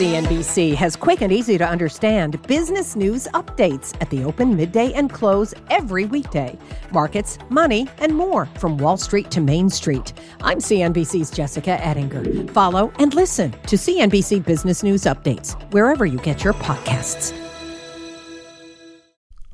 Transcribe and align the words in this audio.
CNBC 0.00 0.74
has 0.76 0.96
quick 0.96 1.20
and 1.20 1.30
easy 1.30 1.58
to 1.58 1.68
understand 1.68 2.40
business 2.46 2.96
news 2.96 3.28
updates 3.34 3.94
at 4.00 4.08
the 4.08 4.24
open, 4.24 4.56
midday, 4.56 4.94
and 4.94 5.12
close 5.12 5.52
every 5.68 6.06
weekday. 6.06 6.58
Markets, 6.90 7.36
money, 7.50 7.86
and 7.98 8.16
more 8.16 8.46
from 8.58 8.78
Wall 8.78 8.96
Street 8.96 9.30
to 9.30 9.42
Main 9.42 9.68
Street. 9.68 10.14
I'm 10.40 10.56
CNBC's 10.56 11.30
Jessica 11.30 11.72
Ettinger. 11.86 12.50
Follow 12.54 12.90
and 12.98 13.12
listen 13.12 13.50
to 13.66 13.76
CNBC 13.76 14.42
Business 14.42 14.82
News 14.82 15.02
Updates 15.02 15.52
wherever 15.70 16.06
you 16.06 16.16
get 16.20 16.44
your 16.44 16.54
podcasts. 16.54 17.36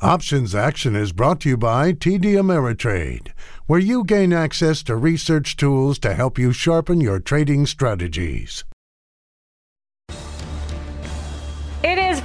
Options 0.01 0.55
Action 0.55 0.95
is 0.95 1.11
brought 1.11 1.41
to 1.41 1.49
you 1.49 1.57
by 1.57 1.93
TD 1.93 2.37
Ameritrade, 2.37 3.33
where 3.67 3.81
you 3.81 4.05
gain 4.05 4.33
access 4.33 4.85
to 4.85 4.95
research 4.95 5.57
tools 5.57 5.99
to 5.99 6.15
help 6.15 6.39
you 6.39 6.53
sharpen 6.53 7.01
your 7.01 7.19
trading 7.19 7.67
strategies. 7.67 8.63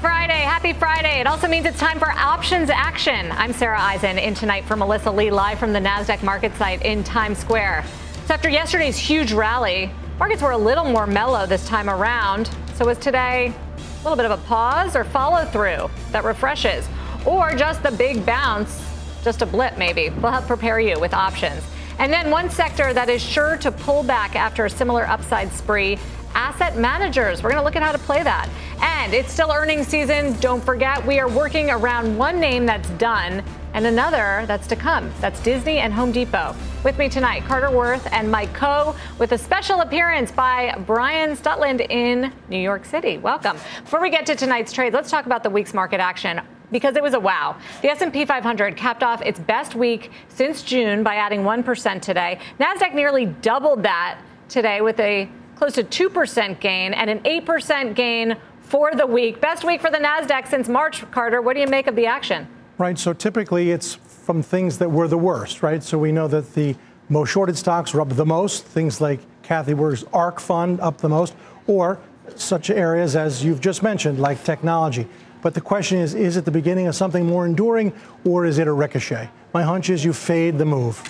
Friday. 0.02 0.34
Happy 0.34 0.73
Friday. 0.73 1.20
It 1.20 1.28
also 1.28 1.48
means 1.48 1.68
it's 1.68 1.78
time 1.78 2.00
for 2.00 2.09
options 2.09 2.72
action. 2.72 3.32
I'm 3.34 3.54
Sarah 3.54 3.80
Eisen 3.80 4.18
in 4.18 4.34
tonight 4.34 4.66
for 4.66 4.76
Melissa 4.76 5.12
Lee 5.12 5.30
live 5.30 5.59
from 5.59 5.73
the 5.73 5.80
NASDAQ 5.80 6.23
market 6.23 6.55
site 6.55 6.82
in 6.82 7.04
Times 7.04 7.38
Square. 7.38 7.86
So 8.26 8.34
after 8.34 8.50
yesterday's 8.50 8.98
huge 8.98 9.32
rally, 9.32 9.92
markets 10.18 10.42
were 10.42 10.52
a 10.52 10.58
little 10.58 10.86
more 10.86 11.06
mellow 11.06 11.45
this 11.45 11.68
time 11.68 11.88
around. 11.88 12.50
So 12.73 12.86
was 12.88 12.98
today 12.98 13.54
a 13.78 14.04
little 14.04 14.16
bit 14.16 14.26
of 14.26 14.32
a 14.32 14.42
pause 14.48 14.95
or 14.95 15.04
follow 15.04 15.45
through 15.45 15.92
that 16.12 16.23
refreshes? 16.23 16.88
or 17.23 17.54
just 17.54 17.84
the 17.84 17.92
big 17.92 18.26
bounce, 18.26 18.84
just 19.23 19.44
a 19.44 19.45
blip 19.45 19.78
maybe. 19.78 20.09
We'll 20.09 20.31
help 20.31 20.48
prepare 20.48 20.80
you 20.80 21.00
with 21.00 21.14
options. 21.14 21.62
And 22.00 22.12
then 22.12 22.31
one 22.31 22.50
sector 22.50 22.94
that 22.94 23.09
is 23.09 23.22
sure 23.22 23.58
to 23.58 23.72
pull 23.72 24.02
back 24.02 24.36
after 24.36 24.66
a 24.66 24.70
similar 24.70 25.06
upside 25.06 25.52
spree 25.52 26.00
asset 26.35 26.77
managers. 26.77 27.44
We're 27.44 27.52
going 27.52 27.62
to 27.62 27.66
look 27.66 27.76
at 27.76 27.84
how 27.84 27.91
to 27.91 27.99
play 27.99 28.23
that. 28.23 28.49
And 28.81 29.13
it's 29.13 29.31
still 29.31 29.52
earnings 29.52 29.88
season. 29.88 30.34
Don't 30.39 30.63
forget, 30.63 31.05
we 31.05 31.20
are 31.20 31.30
working 31.30 31.69
around 31.69 32.17
one 32.17 32.39
name 32.39 32.66
that's 32.66 32.89
done 32.92 33.44
and 33.73 33.86
another 33.86 34.44
that's 34.47 34.67
to 34.67 34.75
come. 34.75 35.11
That's 35.22 35.41
Disney 35.41 35.78
and 35.78 35.94
Home 35.94 36.11
Depot. 36.11 36.56
With 36.83 36.97
me 36.97 37.09
tonight, 37.09 37.44
Carter 37.45 37.72
Worth 37.72 38.11
and 38.11 38.30
Mike 38.30 38.53
Khouw, 38.53 38.95
with 39.19 39.31
a 39.31 39.38
special 39.38 39.81
appearance 39.81 40.31
by 40.31 40.75
Brian 40.86 41.36
Stutland 41.36 41.89
in 41.89 42.34
New 42.50 42.58
York 42.58 42.86
City. 42.86 43.17
Welcome. 43.17 43.58
Before 43.84 44.02
we 44.02 44.09
get 44.09 44.25
to 44.25 44.36
tonight's 44.36 44.73
trade, 44.73 44.94
let's 44.94 45.11
talk 45.11 45.25
about 45.25 45.44
the 45.44 45.50
week's 45.50 45.73
market 45.73 46.00
action 46.00 46.41
because 46.72 46.95
it 46.95 47.03
was 47.03 47.13
a 47.13 47.19
wow. 47.19 47.58
The 47.81 47.89
S&P 47.89 48.25
500 48.25 48.75
capped 48.75 49.03
off 49.03 49.22
its 49.22 49.39
best 49.39 49.75
week 49.75 50.11
since 50.30 50.63
June 50.63 51.03
by 51.03 51.16
adding 51.16 51.41
1% 51.41 52.02
today. 52.02 52.39
Nasdaq 52.59 52.94
nearly 52.94 53.25
doubled 53.25 53.84
that 53.84 54.19
today 54.50 54.81
with 54.81 55.00
a 55.00 55.30
close 55.62 55.73
to 55.73 56.09
2% 56.09 56.59
gain 56.59 56.92
and 56.92 57.08
an 57.08 57.20
8% 57.20 57.94
gain 57.94 58.36
for 58.62 58.95
the 58.95 59.06
week. 59.06 59.40
Best 59.40 59.64
week 59.64 59.80
for 59.80 59.92
the 59.92 60.00
Nasdaq 60.00 60.48
since 60.48 60.68
March, 60.68 61.09
Carter. 61.12 61.40
What 61.40 61.53
do 61.53 61.59
you 61.62 61.68
make 61.68 61.86
of 61.86 61.95
the 61.95 62.08
action? 62.08 62.48
Right, 62.80 62.98
so 62.98 63.14
typically 63.14 63.70
it's 63.70 63.94
from 63.94 64.42
things 64.42 64.80
that 64.80 64.90
were 64.90 65.08
the 65.08 65.20
worst, 65.20 65.62
right? 65.62 65.84
So 65.84 66.00
we 66.00 66.12
know 66.12 66.28
that 66.30 66.56
the 66.56 66.76
most 67.09 67.30
shorted 67.30 67.56
stocks 67.56 67.94
were 67.94 68.02
up 68.02 68.09
the 68.09 68.26
most, 68.26 68.66
things 68.66 69.00
like 69.00 69.20
Cathie 69.44 69.76
Wood's 69.76 70.03
ARK 70.14 70.40
fund 70.40 70.80
up 70.80 70.98
the 70.98 71.09
most, 71.09 71.36
or 71.68 72.00
such 72.36 72.72
areas 72.72 73.16
as 73.16 73.46
you've 73.46 73.62
just 73.62 73.84
mentioned, 73.84 74.18
like 74.18 74.44
technology. 74.44 75.08
But 75.44 75.53
the 75.53 75.62
question 75.62 76.00
is 76.00 76.16
is 76.16 76.38
it 76.38 76.46
the 76.46 76.50
beginning 76.50 76.88
of 76.88 76.96
something 76.96 77.28
more 77.28 77.46
enduring 77.46 77.94
or 78.25 78.46
is 78.46 78.58
it 78.58 78.66
a 78.66 78.73
ricochet? 78.73 79.30
My 79.53 79.62
hunch 79.62 79.92
is 79.92 80.03
you 80.03 80.12
fade 80.12 80.58
the 80.58 80.66
move. 80.66 81.03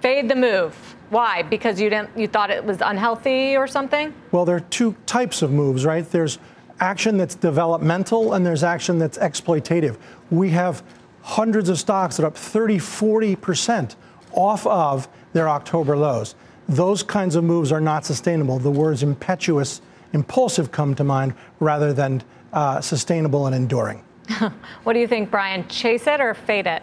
Fade 0.00 0.28
the 0.28 0.34
move. 0.34 0.93
Why? 1.10 1.42
Because 1.42 1.80
you 1.80 1.90
didn't 1.90 2.16
you 2.16 2.26
thought 2.26 2.50
it 2.50 2.64
was 2.64 2.78
unhealthy 2.80 3.56
or 3.56 3.66
something? 3.66 4.14
Well, 4.32 4.44
there 4.44 4.56
are 4.56 4.60
two 4.60 4.96
types 5.06 5.42
of 5.42 5.52
moves, 5.52 5.84
right? 5.84 6.08
There's 6.08 6.38
action 6.80 7.16
that's 7.16 7.34
developmental 7.34 8.34
and 8.34 8.44
there's 8.44 8.64
action 8.64 8.98
that's 8.98 9.18
exploitative. 9.18 9.96
We 10.30 10.50
have 10.50 10.82
hundreds 11.22 11.68
of 11.68 11.78
stocks 11.78 12.16
that 12.16 12.24
are 12.24 12.26
up 12.26 12.36
30, 12.36 12.78
40% 12.78 13.96
off 14.32 14.66
of 14.66 15.08
their 15.32 15.48
October 15.48 15.96
lows. 15.96 16.34
Those 16.68 17.02
kinds 17.02 17.36
of 17.36 17.44
moves 17.44 17.72
are 17.72 17.80
not 17.80 18.04
sustainable. 18.04 18.58
The 18.58 18.70
words 18.70 19.02
impetuous, 19.02 19.80
impulsive 20.12 20.70
come 20.70 20.94
to 20.96 21.04
mind 21.04 21.34
rather 21.60 21.92
than 21.92 22.22
uh, 22.52 22.80
sustainable 22.80 23.46
and 23.46 23.54
enduring. 23.54 24.02
what 24.84 24.94
do 24.94 24.98
you 24.98 25.08
think, 25.08 25.30
Brian? 25.30 25.66
Chase 25.68 26.06
it 26.06 26.20
or 26.20 26.34
fade 26.34 26.66
it? 26.66 26.82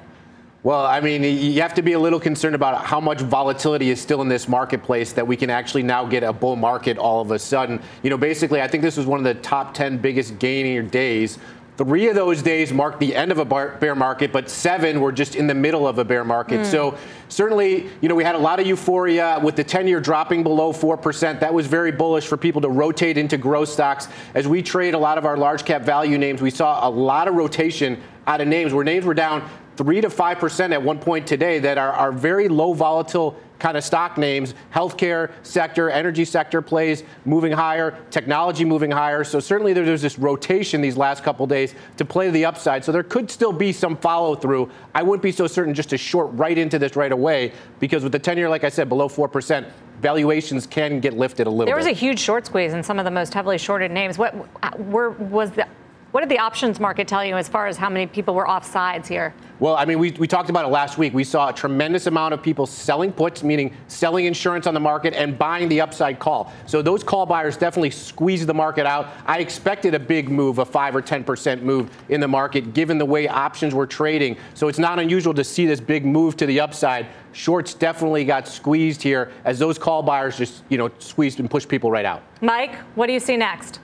Well, 0.64 0.86
I 0.86 1.00
mean, 1.00 1.24
you 1.24 1.60
have 1.64 1.74
to 1.74 1.82
be 1.82 1.94
a 1.94 2.00
little 2.00 2.20
concerned 2.20 2.54
about 2.54 2.86
how 2.86 3.00
much 3.00 3.22
volatility 3.22 3.90
is 3.90 4.00
still 4.00 4.22
in 4.22 4.30
this 4.30 4.48
marketplace 4.48 5.12
that 5.14 5.26
we 5.26 5.36
can 5.36 5.50
actually 5.50 5.82
now 5.82 6.06
get 6.06 6.22
a 6.22 6.32
bull 6.32 6.56
market 6.56 7.00
all 7.00 7.20
of 7.20 7.32
a 7.32 7.40
sudden. 7.40 7.82
You 8.04 8.12
know, 8.12 8.18
basically, 8.18 8.62
I 8.62 8.68
think 8.68 8.84
this 8.84 8.96
was 8.96 9.08
one 9.08 9.18
of 9.18 9.24
the 9.24 9.42
top 9.42 9.74
10 9.74 9.98
biggest 9.98 10.38
gaining 10.38 10.88
days 10.90 11.40
Three 11.78 12.10
of 12.10 12.16
those 12.16 12.44
days 12.44 12.72
marked 12.72 13.00
the 13.00 13.16
end 13.16 13.32
of 13.32 13.40
a 13.40 13.46
bear 13.46 13.96
market, 13.96 14.32
but 14.32 14.50
seven 14.52 15.00
were 15.02 15.12
just 15.12 15.36
in 15.36 15.48
the 15.48 15.56
middle 15.56 15.88
of 15.88 15.98
a 15.98 16.06
bear 16.06 16.24
market. 16.24 16.60
Mm. 16.60 16.66
So 16.66 16.98
certainly, 17.28 17.90
you 18.02 18.10
know, 18.10 18.14
we 18.14 18.24
had 18.24 18.36
a 18.36 18.40
lot 18.40 18.60
of 18.60 18.68
euphoria 18.68 19.40
with 19.42 19.56
the 19.56 19.64
10-year 19.64 20.00
dropping 20.00 20.44
below 20.44 20.74
4%. 20.74 21.40
That 21.40 21.54
was 21.54 21.66
very 21.66 21.92
bullish 21.92 22.28
for 22.28 22.38
people 22.38 22.62
to 22.62 22.70
rotate 22.70 23.18
into 23.18 23.38
growth 23.38 23.70
stocks. 23.70 24.10
As 24.36 24.48
we 24.48 24.62
trade 24.62 24.94
a 24.94 25.00
lot 25.00 25.18
of 25.18 25.26
our 25.26 25.38
large 25.38 25.66
cap 25.66 25.82
value 25.82 26.20
names, 26.20 26.40
we 26.40 26.52
saw 26.52 26.88
a 26.88 26.92
lot 26.92 27.28
of 27.28 27.34
rotation 27.34 28.00
out 28.28 28.42
of 28.42 28.48
names 28.48 28.74
where 28.74 28.84
names 28.84 29.04
were 29.04 29.16
down 29.16 29.50
3 29.82 30.00
to 30.00 30.10
5% 30.10 30.74
at 30.74 30.84
one 30.84 31.00
point 31.00 31.26
today 31.26 31.58
that 31.58 31.80
are, 31.80 31.92
are 31.92 32.12
very 32.12 32.48
low 32.48 32.72
volatile 32.72 33.36
kind 33.58 33.76
of 33.76 33.84
stock 33.84 34.16
names, 34.16 34.54
healthcare 34.72 35.32
sector, 35.42 35.90
energy 35.90 36.24
sector 36.24 36.62
plays 36.62 37.04
moving 37.26 37.52
higher, 37.52 37.98
technology 38.12 38.64
moving 38.64 38.92
higher. 38.92 39.24
So 39.24 39.40
certainly 39.40 39.74
there's 39.74 40.04
this 40.04 40.20
rotation 40.20 40.82
these 40.82 40.98
last 40.98 41.24
couple 41.24 41.48
days 41.48 41.74
to 41.98 42.06
play 42.06 42.30
the 42.30 42.46
upside. 42.46 42.86
So 42.86 42.92
there 42.92 43.02
could 43.02 43.32
still 43.32 43.52
be 43.52 43.74
some 43.74 43.98
follow 43.98 44.36
through. 44.36 44.70
I 44.94 45.02
wouldn't 45.02 45.24
be 45.24 45.32
so 45.32 45.48
certain 45.48 45.74
just 45.74 45.90
to 45.90 45.98
short 45.98 46.30
right 46.34 46.60
into 46.60 46.78
this 46.78 46.96
right 46.96 47.12
away 47.12 47.52
because 47.80 48.04
with 48.04 48.12
the 48.12 48.20
10 48.20 48.38
year, 48.38 48.50
like 48.50 48.64
I 48.64 48.70
said, 48.70 48.88
below 48.88 49.10
4%, 49.10 49.68
valuations 50.00 50.68
can 50.68 51.00
get 51.00 51.14
lifted 51.14 51.48
a 51.48 51.50
little 51.50 51.66
bit. 51.66 51.70
there 51.70 51.76
was 51.76 51.86
bit. 51.86 51.96
a 51.96 52.00
huge 52.00 52.20
short 52.20 52.46
squeeze 52.46 52.74
in 52.74 52.84
some 52.84 53.00
of 53.00 53.06
the 53.06 53.12
most 53.12 53.34
heavily 53.34 53.58
shorted 53.58 53.90
names. 53.90 54.20
What 54.20 54.36
were, 54.80 55.10
was 55.10 55.50
the 55.50 55.68
what 56.12 56.22
did 56.22 56.30
the 56.30 56.40
options 56.40 56.80
market 56.80 57.08
tell 57.08 57.24
you 57.24 57.38
as 57.38 57.48
far 57.48 57.68
as 57.68 57.78
how 57.78 57.90
many 57.90 58.06
people 58.06 58.34
were 58.34 58.48
off 58.48 58.70
sides 58.70 59.08
here? 59.08 59.34
Well, 59.60 59.76
I 59.76 59.86
mean, 59.86 60.00
we, 60.00 60.12
we 60.12 60.28
talked 60.28 60.50
about 60.50 60.66
it 60.66 60.70
last 60.70 60.98
week. 60.98 61.14
We 61.14 61.24
saw 61.24 61.50
a 61.50 61.54
tremendous 61.54 62.08
amount 62.08 62.34
of 62.34 62.42
people 62.42 62.66
selling 62.66 63.12
puts, 63.12 63.44
meaning 63.44 63.76
selling 63.88 64.26
insurance 64.26 64.66
on 64.68 64.74
the 64.74 64.80
market 64.80 65.14
and 65.14 65.38
buying 65.38 65.70
the 65.70 65.80
upside 65.80 66.20
call. 66.20 66.52
So 66.66 66.82
those 66.82 67.04
call 67.04 67.26
buyers 67.26 67.58
definitely 67.58 67.92
squeezed 67.92 68.48
the 68.48 68.54
market 68.54 68.86
out. 68.86 69.10
I 69.26 69.40
expected 69.40 69.94
a 69.94 70.00
big 70.00 70.30
move, 70.30 70.58
a 70.58 70.66
5 70.66 70.96
or 70.96 71.02
10% 71.02 71.62
move 71.62 71.90
in 72.10 72.20
the 72.20 72.28
market, 72.28 72.74
given 72.74 72.98
the 72.98 73.06
way 73.06 73.28
options 73.28 73.76
were 73.76 73.88
trading. 73.88 74.36
So 74.56 74.68
it's 74.68 74.80
not 74.80 75.00
unusual 75.00 75.34
to 75.36 75.44
see 75.44 75.66
this 75.66 75.80
big 75.80 76.06
move 76.06 76.36
to 76.38 76.46
the 76.46 76.60
upside. 76.60 77.08
Shorts 77.32 77.74
definitely 77.74 78.26
got 78.26 78.48
squeezed 78.48 79.02
here 79.04 79.32
as 79.46 79.60
those 79.60 79.78
call 79.78 80.02
buyers 80.02 80.38
just, 80.38 80.64
you 80.70 80.78
know, 80.78 80.90
squeezed 81.00 81.40
and 81.40 81.50
pushed 81.50 81.70
people 81.70 81.92
right 81.92 82.06
out. 82.06 82.24
Mike, 82.42 82.76
what 82.96 83.08
do 83.08 83.14
you 83.14 83.20
see 83.20 83.38
next? 83.38 83.80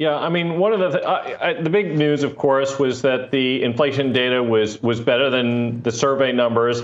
Yeah, 0.00 0.16
I 0.16 0.30
mean, 0.30 0.58
one 0.58 0.72
of 0.72 0.80
the 0.80 0.92
th- 0.92 1.04
I, 1.04 1.48
I, 1.48 1.52
the 1.60 1.68
big 1.68 1.94
news, 1.94 2.22
of 2.22 2.34
course, 2.34 2.78
was 2.78 3.02
that 3.02 3.30
the 3.30 3.62
inflation 3.62 4.14
data 4.14 4.42
was 4.42 4.82
was 4.82 4.98
better 4.98 5.28
than 5.28 5.82
the 5.82 5.92
survey 5.92 6.32
numbers, 6.32 6.80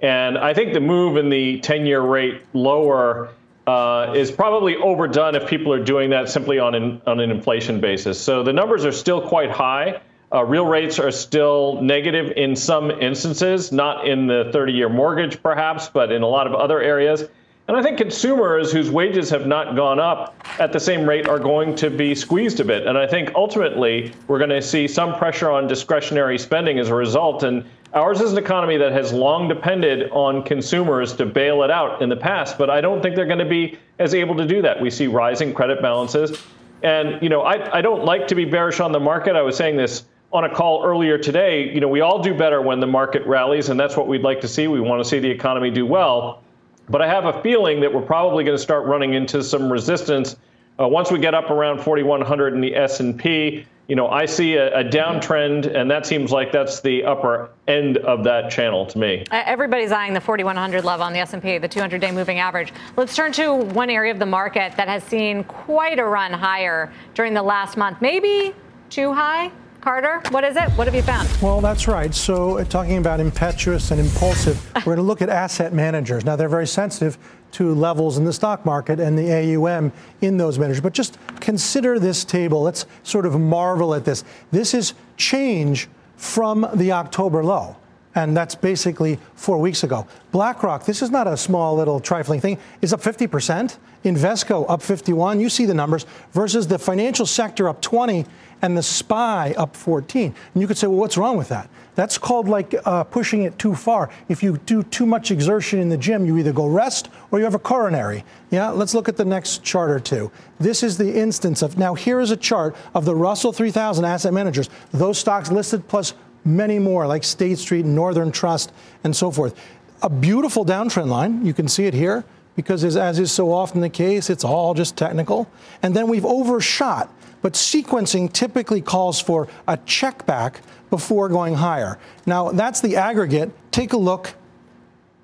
and 0.00 0.38
I 0.38 0.54
think 0.54 0.72
the 0.72 0.80
move 0.80 1.18
in 1.18 1.28
the 1.28 1.60
10-year 1.60 2.00
rate 2.00 2.40
lower 2.54 3.28
uh, 3.66 4.14
is 4.16 4.30
probably 4.30 4.76
overdone 4.76 5.34
if 5.34 5.46
people 5.46 5.74
are 5.74 5.84
doing 5.84 6.08
that 6.10 6.30
simply 6.30 6.58
on 6.58 6.74
an 6.74 7.02
on 7.06 7.20
an 7.20 7.30
inflation 7.30 7.82
basis. 7.82 8.18
So 8.18 8.42
the 8.42 8.54
numbers 8.54 8.86
are 8.86 8.92
still 8.92 9.28
quite 9.28 9.50
high. 9.50 10.00
Uh, 10.32 10.42
real 10.44 10.64
rates 10.64 10.98
are 10.98 11.10
still 11.10 11.82
negative 11.82 12.32
in 12.34 12.56
some 12.56 12.90
instances, 12.90 13.72
not 13.72 14.08
in 14.08 14.26
the 14.26 14.50
30-year 14.54 14.88
mortgage, 14.88 15.42
perhaps, 15.42 15.88
but 15.90 16.10
in 16.10 16.22
a 16.22 16.26
lot 16.26 16.46
of 16.46 16.54
other 16.54 16.80
areas. 16.80 17.24
And 17.66 17.78
I 17.78 17.82
think 17.82 17.96
consumers 17.96 18.70
whose 18.70 18.90
wages 18.90 19.30
have 19.30 19.46
not 19.46 19.74
gone 19.74 19.98
up 19.98 20.36
at 20.58 20.70
the 20.70 20.80
same 20.80 21.08
rate 21.08 21.26
are 21.26 21.38
going 21.38 21.74
to 21.76 21.88
be 21.88 22.14
squeezed 22.14 22.60
a 22.60 22.64
bit. 22.64 22.86
And 22.86 22.98
I 22.98 23.06
think 23.06 23.32
ultimately 23.34 24.12
we're 24.28 24.38
going 24.38 24.50
to 24.50 24.60
see 24.60 24.86
some 24.86 25.14
pressure 25.16 25.50
on 25.50 25.66
discretionary 25.66 26.38
spending 26.38 26.78
as 26.78 26.90
a 26.90 26.94
result. 26.94 27.42
And 27.42 27.64
ours 27.94 28.20
is 28.20 28.32
an 28.32 28.38
economy 28.38 28.76
that 28.76 28.92
has 28.92 29.14
long 29.14 29.48
depended 29.48 30.10
on 30.10 30.42
consumers 30.42 31.14
to 31.14 31.24
bail 31.24 31.62
it 31.62 31.70
out 31.70 32.02
in 32.02 32.10
the 32.10 32.16
past, 32.16 32.58
but 32.58 32.68
I 32.68 32.82
don't 32.82 33.00
think 33.00 33.16
they're 33.16 33.24
going 33.24 33.38
to 33.38 33.46
be 33.46 33.78
as 33.98 34.14
able 34.14 34.36
to 34.36 34.46
do 34.46 34.60
that. 34.60 34.78
We 34.78 34.90
see 34.90 35.06
rising 35.06 35.54
credit 35.54 35.80
balances. 35.80 36.38
And, 36.82 37.22
you 37.22 37.30
know, 37.30 37.40
I, 37.40 37.78
I 37.78 37.80
don't 37.80 38.04
like 38.04 38.28
to 38.28 38.34
be 38.34 38.44
bearish 38.44 38.78
on 38.78 38.92
the 38.92 39.00
market. 39.00 39.36
I 39.36 39.42
was 39.42 39.56
saying 39.56 39.78
this 39.78 40.04
on 40.34 40.44
a 40.44 40.54
call 40.54 40.84
earlier 40.84 41.16
today. 41.16 41.72
You 41.72 41.80
know, 41.80 41.88
we 41.88 42.02
all 42.02 42.22
do 42.22 42.34
better 42.34 42.60
when 42.60 42.80
the 42.80 42.86
market 42.86 43.24
rallies, 43.24 43.70
and 43.70 43.80
that's 43.80 43.96
what 43.96 44.06
we'd 44.06 44.20
like 44.20 44.42
to 44.42 44.48
see. 44.48 44.68
We 44.68 44.80
want 44.80 45.02
to 45.02 45.08
see 45.08 45.18
the 45.18 45.30
economy 45.30 45.70
do 45.70 45.86
well. 45.86 46.43
But 46.88 47.02
I 47.02 47.08
have 47.08 47.24
a 47.24 47.42
feeling 47.42 47.80
that 47.80 47.92
we're 47.92 48.02
probably 48.02 48.44
going 48.44 48.56
to 48.56 48.62
start 48.62 48.86
running 48.86 49.14
into 49.14 49.42
some 49.42 49.72
resistance 49.72 50.36
uh, 50.78 50.88
once 50.88 51.10
we 51.10 51.18
get 51.20 51.34
up 51.34 51.50
around 51.50 51.80
4100 51.80 52.52
in 52.52 52.60
the 52.60 52.74
S&P 52.74 53.64
you 53.88 53.96
know, 53.96 54.08
I 54.08 54.24
see 54.24 54.54
a, 54.54 54.80
a, 54.80 54.84
downtrend, 54.84 55.74
and 55.74 55.90
that 55.90 56.06
seems 56.06 56.30
like 56.30 56.52
that's 56.52 56.80
the 56.80 57.04
upper 57.04 57.50
end 57.68 57.98
of 57.98 58.24
that 58.24 58.50
channel 58.50 58.86
to 58.86 58.98
me. 58.98 59.24
Everybody's 59.30 59.92
eyeing 59.92 60.14
the 60.14 60.20
4,100 60.20 60.84
level 60.84 61.04
on 61.04 61.12
the 61.12 61.18
S&P, 61.18 61.58
the 61.58 61.68
200-day 61.68 62.10
moving 62.12 62.38
average. 62.38 62.72
Let's 62.96 63.14
turn 63.14 63.32
to 63.32 63.54
one 63.54 63.90
area 63.90 64.10
of 64.10 64.18
the 64.18 64.26
market 64.26 64.74
that 64.76 64.88
has 64.88 65.04
seen 65.04 65.44
quite 65.44 65.98
a 65.98 66.04
run 66.04 66.32
higher 66.32 66.92
during 67.12 67.34
the 67.34 67.42
last 67.42 67.76
month. 67.76 68.00
Maybe 68.00 68.54
too 68.88 69.12
high. 69.12 69.52
Carter, 69.84 70.22
what 70.30 70.44
is 70.44 70.56
it? 70.56 70.70
What 70.78 70.86
have 70.86 70.94
you 70.94 71.02
found? 71.02 71.28
Well, 71.42 71.60
that's 71.60 71.86
right. 71.86 72.14
So, 72.14 72.56
uh, 72.56 72.64
talking 72.64 72.96
about 72.96 73.20
impetuous 73.20 73.90
and 73.90 74.00
impulsive, 74.00 74.58
we're 74.76 74.94
going 74.94 74.96
to 74.96 75.02
look 75.02 75.20
at 75.20 75.28
asset 75.28 75.74
managers. 75.74 76.24
Now, 76.24 76.36
they're 76.36 76.48
very 76.48 76.66
sensitive 76.66 77.18
to 77.52 77.74
levels 77.74 78.16
in 78.16 78.24
the 78.24 78.32
stock 78.32 78.64
market 78.64 78.98
and 78.98 79.18
the 79.18 79.30
AUM 79.30 79.92
in 80.22 80.38
those 80.38 80.58
managers. 80.58 80.80
But 80.80 80.94
just 80.94 81.18
consider 81.38 81.98
this 81.98 82.24
table. 82.24 82.62
Let's 82.62 82.86
sort 83.02 83.26
of 83.26 83.38
marvel 83.38 83.94
at 83.94 84.06
this. 84.06 84.24
This 84.50 84.72
is 84.72 84.94
change 85.18 85.86
from 86.16 86.66
the 86.72 86.92
October 86.92 87.44
low. 87.44 87.76
And 88.14 88.34
that's 88.34 88.54
basically 88.54 89.18
four 89.34 89.58
weeks 89.58 89.82
ago. 89.82 90.06
BlackRock, 90.30 90.86
this 90.86 91.02
is 91.02 91.10
not 91.10 91.26
a 91.26 91.36
small 91.36 91.76
little 91.76 92.00
trifling 92.00 92.40
thing, 92.40 92.58
is 92.80 92.94
up 92.94 93.02
50%. 93.02 93.76
Invesco 94.04 94.64
up 94.68 94.82
51. 94.82 95.40
You 95.40 95.48
see 95.48 95.66
the 95.66 95.74
numbers 95.74 96.06
versus 96.32 96.68
the 96.68 96.78
financial 96.78 97.26
sector 97.26 97.68
up 97.68 97.82
20 97.82 98.24
and 98.64 98.74
the 98.78 98.82
SPY 98.82 99.52
up 99.58 99.76
14. 99.76 100.34
And 100.54 100.60
you 100.62 100.66
could 100.66 100.78
say, 100.78 100.86
well, 100.86 100.96
what's 100.96 101.18
wrong 101.18 101.36
with 101.36 101.50
that? 101.50 101.68
That's 101.96 102.16
called 102.16 102.48
like 102.48 102.74
uh, 102.86 103.04
pushing 103.04 103.42
it 103.42 103.58
too 103.58 103.74
far. 103.74 104.08
If 104.30 104.42
you 104.42 104.56
do 104.64 104.82
too 104.84 105.04
much 105.04 105.30
exertion 105.30 105.80
in 105.80 105.90
the 105.90 105.98
gym, 105.98 106.24
you 106.24 106.38
either 106.38 106.50
go 106.50 106.66
rest 106.66 107.10
or 107.30 107.38
you 107.38 107.44
have 107.44 107.54
a 107.54 107.58
coronary. 107.58 108.24
Yeah, 108.50 108.70
let's 108.70 108.94
look 108.94 109.06
at 109.06 109.18
the 109.18 109.24
next 109.24 109.62
chart 109.62 109.90
or 109.90 110.00
two. 110.00 110.32
This 110.58 110.82
is 110.82 110.96
the 110.96 111.14
instance 111.14 111.60
of 111.60 111.76
now. 111.76 111.92
Here 111.92 112.20
is 112.20 112.30
a 112.30 112.38
chart 112.38 112.74
of 112.94 113.04
the 113.04 113.14
Russell 113.14 113.52
3000 113.52 114.02
asset 114.06 114.32
managers. 114.32 114.70
Those 114.92 115.18
stocks 115.18 115.52
listed 115.52 115.86
plus 115.86 116.14
many 116.46 116.78
more, 116.78 117.06
like 117.06 117.22
State 117.22 117.58
Street, 117.58 117.84
Northern 117.84 118.32
Trust, 118.32 118.72
and 119.04 119.14
so 119.14 119.30
forth. 119.30 119.54
A 120.00 120.08
beautiful 120.08 120.64
downtrend 120.64 121.08
line. 121.08 121.44
You 121.44 121.52
can 121.52 121.68
see 121.68 121.84
it 121.84 121.92
here 121.92 122.24
because, 122.56 122.82
as 122.96 123.18
is 123.18 123.30
so 123.30 123.52
often 123.52 123.82
the 123.82 123.90
case, 123.90 124.30
it's 124.30 124.42
all 124.42 124.72
just 124.72 124.96
technical. 124.96 125.50
And 125.82 125.94
then 125.94 126.08
we've 126.08 126.24
overshot. 126.24 127.12
But 127.44 127.52
sequencing 127.52 128.32
typically 128.32 128.80
calls 128.80 129.20
for 129.20 129.48
a 129.68 129.76
check 129.76 130.24
back 130.24 130.62
before 130.88 131.28
going 131.28 131.52
higher. 131.52 131.98
Now, 132.24 132.52
that's 132.52 132.80
the 132.80 132.96
aggregate. 132.96 133.50
Take 133.70 133.92
a 133.92 133.98
look 133.98 134.32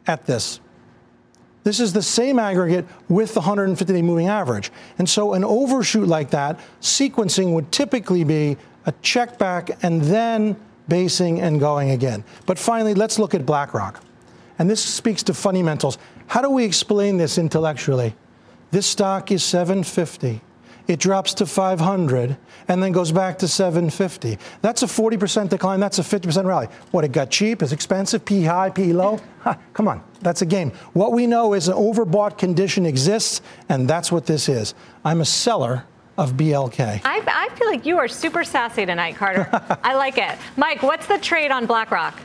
at 0.07 0.27
this. 0.27 0.61
This 1.65 1.81
is 1.81 1.95
the 1.95 2.03
same 2.03 2.39
aggregate 2.39 2.85
with 3.09 3.33
the 3.33 3.41
150 3.41 3.95
day 3.95 4.03
moving 4.03 4.29
average. 4.29 4.71
And 4.99 5.09
so, 5.09 5.33
an 5.33 5.45
overshoot 5.45 6.07
like 6.09 6.29
that, 6.33 6.61
sequencing 6.83 7.55
would 7.55 7.73
typically 7.73 8.25
be 8.25 8.59
a 8.85 8.93
check 9.01 9.39
back 9.39 9.83
and 9.83 10.03
then 10.03 10.57
basing 10.89 11.41
and 11.41 11.59
going 11.59 11.89
again. 11.89 12.23
But 12.45 12.59
finally, 12.59 12.93
let's 12.93 13.19
look 13.19 13.33
at 13.33 13.47
BlackRock. 13.47 14.05
And 14.59 14.69
this 14.69 14.85
speaks 14.85 15.23
to 15.23 15.33
fundamentals. 15.33 15.97
How 16.27 16.43
do 16.43 16.51
we 16.51 16.67
explain 16.67 17.17
this 17.17 17.39
intellectually? 17.39 18.15
This 18.73 18.87
stock 18.87 19.33
is 19.33 19.43
750. 19.43 20.43
It 20.91 20.99
drops 20.99 21.35
to 21.35 21.47
500 21.47 22.37
and 22.67 22.83
then 22.83 22.91
goes 22.91 23.13
back 23.13 23.39
to 23.39 23.47
750. 23.47 24.37
That's 24.61 24.83
a 24.83 24.87
40% 24.87 25.49
decline. 25.49 25.79
That's 25.79 26.01
a 26.01 26.03
50% 26.03 26.45
rally. 26.45 26.67
What, 26.91 27.05
it 27.05 27.13
got 27.13 27.31
cheap? 27.31 27.63
It's 27.63 27.71
expensive? 27.71 28.25
P 28.25 28.43
high, 28.43 28.71
P 28.71 28.93
low? 28.93 29.21
Ha, 29.41 29.57
come 29.73 29.89
on, 29.89 30.03
that's 30.21 30.43
a 30.43 30.47
game. 30.47 30.71
What 30.93 31.13
we 31.13 31.27
know 31.27 31.55
is 31.55 31.69
an 31.69 31.75
overbought 31.75 32.37
condition 32.37 32.85
exists, 32.85 33.41
and 33.71 33.89
that's 33.89 34.13
what 34.13 34.27
this 34.27 34.51
is. 34.51 34.75
I'm 35.03 35.23
a 35.23 35.25
seller 35.25 35.87
of 36.19 36.35
BLK. 36.35 37.01
I, 37.05 37.23
I 37.27 37.55
feel 37.55 37.67
like 37.67 37.87
you 37.87 37.97
are 37.97 38.07
super 38.07 38.45
sassy 38.45 38.85
tonight, 38.85 39.17
Carter. 39.17 39.49
I 39.83 39.95
like 39.95 40.19
it. 40.19 40.37
Mike, 40.59 40.83
what's 40.83 41.07
the 41.07 41.17
trade 41.17 41.51
on 41.51 41.65
BlackRock? 41.65 42.21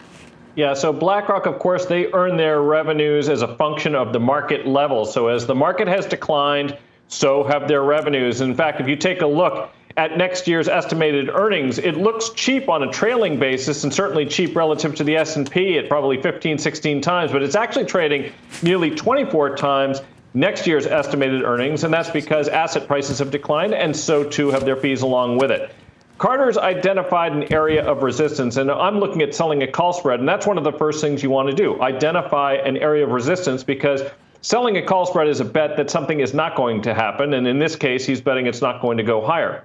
Yeah, 0.55 0.73
so 0.73 0.91
BlackRock, 0.91 1.45
of 1.45 1.57
course, 1.57 1.85
they 1.85 2.11
earn 2.11 2.35
their 2.35 2.61
revenues 2.61 3.29
as 3.29 3.43
a 3.43 3.55
function 3.55 3.95
of 3.95 4.11
the 4.11 4.19
market 4.19 4.67
level. 4.67 5.05
So 5.05 5.29
as 5.29 5.45
the 5.45 5.55
market 5.55 5.87
has 5.87 6.05
declined, 6.05 6.77
so 7.07 7.43
have 7.43 7.67
their 7.67 7.83
revenues. 7.83 8.41
In 8.41 8.55
fact, 8.55 8.81
if 8.81 8.87
you 8.87 8.95
take 8.95 9.21
a 9.21 9.27
look 9.27 9.71
at 9.97 10.17
next 10.17 10.47
year's 10.47 10.67
estimated 10.67 11.29
earnings, 11.29 11.77
it 11.77 11.95
looks 11.95 12.29
cheap 12.31 12.67
on 12.67 12.83
a 12.83 12.91
trailing 12.91 13.39
basis 13.39 13.83
and 13.83 13.93
certainly 13.93 14.25
cheap 14.25 14.55
relative 14.55 14.93
to 14.95 15.03
the 15.03 15.15
S&P 15.15 15.77
at 15.77 15.87
probably 15.87 16.21
15, 16.21 16.57
16 16.57 17.01
times, 17.01 17.31
but 17.31 17.41
it's 17.41 17.55
actually 17.55 17.85
trading 17.85 18.31
nearly 18.61 18.91
24 18.91 19.55
times 19.55 20.01
next 20.33 20.67
year's 20.67 20.85
estimated 20.85 21.43
earnings, 21.43 21.85
and 21.85 21.93
that's 21.93 22.09
because 22.09 22.49
asset 22.49 22.87
prices 22.87 23.19
have 23.19 23.31
declined 23.31 23.73
and 23.73 23.95
so 23.95 24.23
too 24.23 24.51
have 24.51 24.65
their 24.65 24.75
fees 24.75 25.01
along 25.01 25.37
with 25.37 25.49
it. 25.49 25.73
Carter's 26.17 26.57
identified 26.57 27.33
an 27.33 27.51
area 27.53 27.85
of 27.85 28.01
resistance, 28.03 28.57
and 28.57 28.71
I'm 28.71 28.99
looking 28.99 29.21
at 29.21 29.35
selling 29.35 29.63
a 29.63 29.67
call 29.67 29.91
spread, 29.91 30.19
and 30.19 30.27
that's 30.27 30.45
one 30.45 30.57
of 30.57 30.63
the 30.63 30.71
first 30.71 31.01
things 31.01 31.21
you 31.21 31.29
want 31.29 31.49
to 31.49 31.55
do. 31.55 31.81
Identify 31.81 32.53
an 32.53 32.77
area 32.77 33.05
of 33.05 33.11
resistance 33.11 33.63
because 33.63 34.01
selling 34.45 34.77
a 34.77 34.81
call 34.81 35.07
spread 35.07 35.27
is 35.27 35.39
a 35.39 35.45
bet 35.45 35.75
that 35.75 35.89
something 35.89 36.19
is 36.19 36.31
not 36.31 36.55
going 36.55 36.79
to 36.79 36.93
happen, 36.93 37.33
and 37.33 37.47
in 37.47 37.57
this 37.57 37.75
case, 37.75 38.05
he's 38.05 38.21
betting 38.21 38.45
it's 38.45 38.61
not 38.61 38.79
going 38.79 38.95
to 38.95 39.01
go 39.01 39.19
higher. 39.19 39.63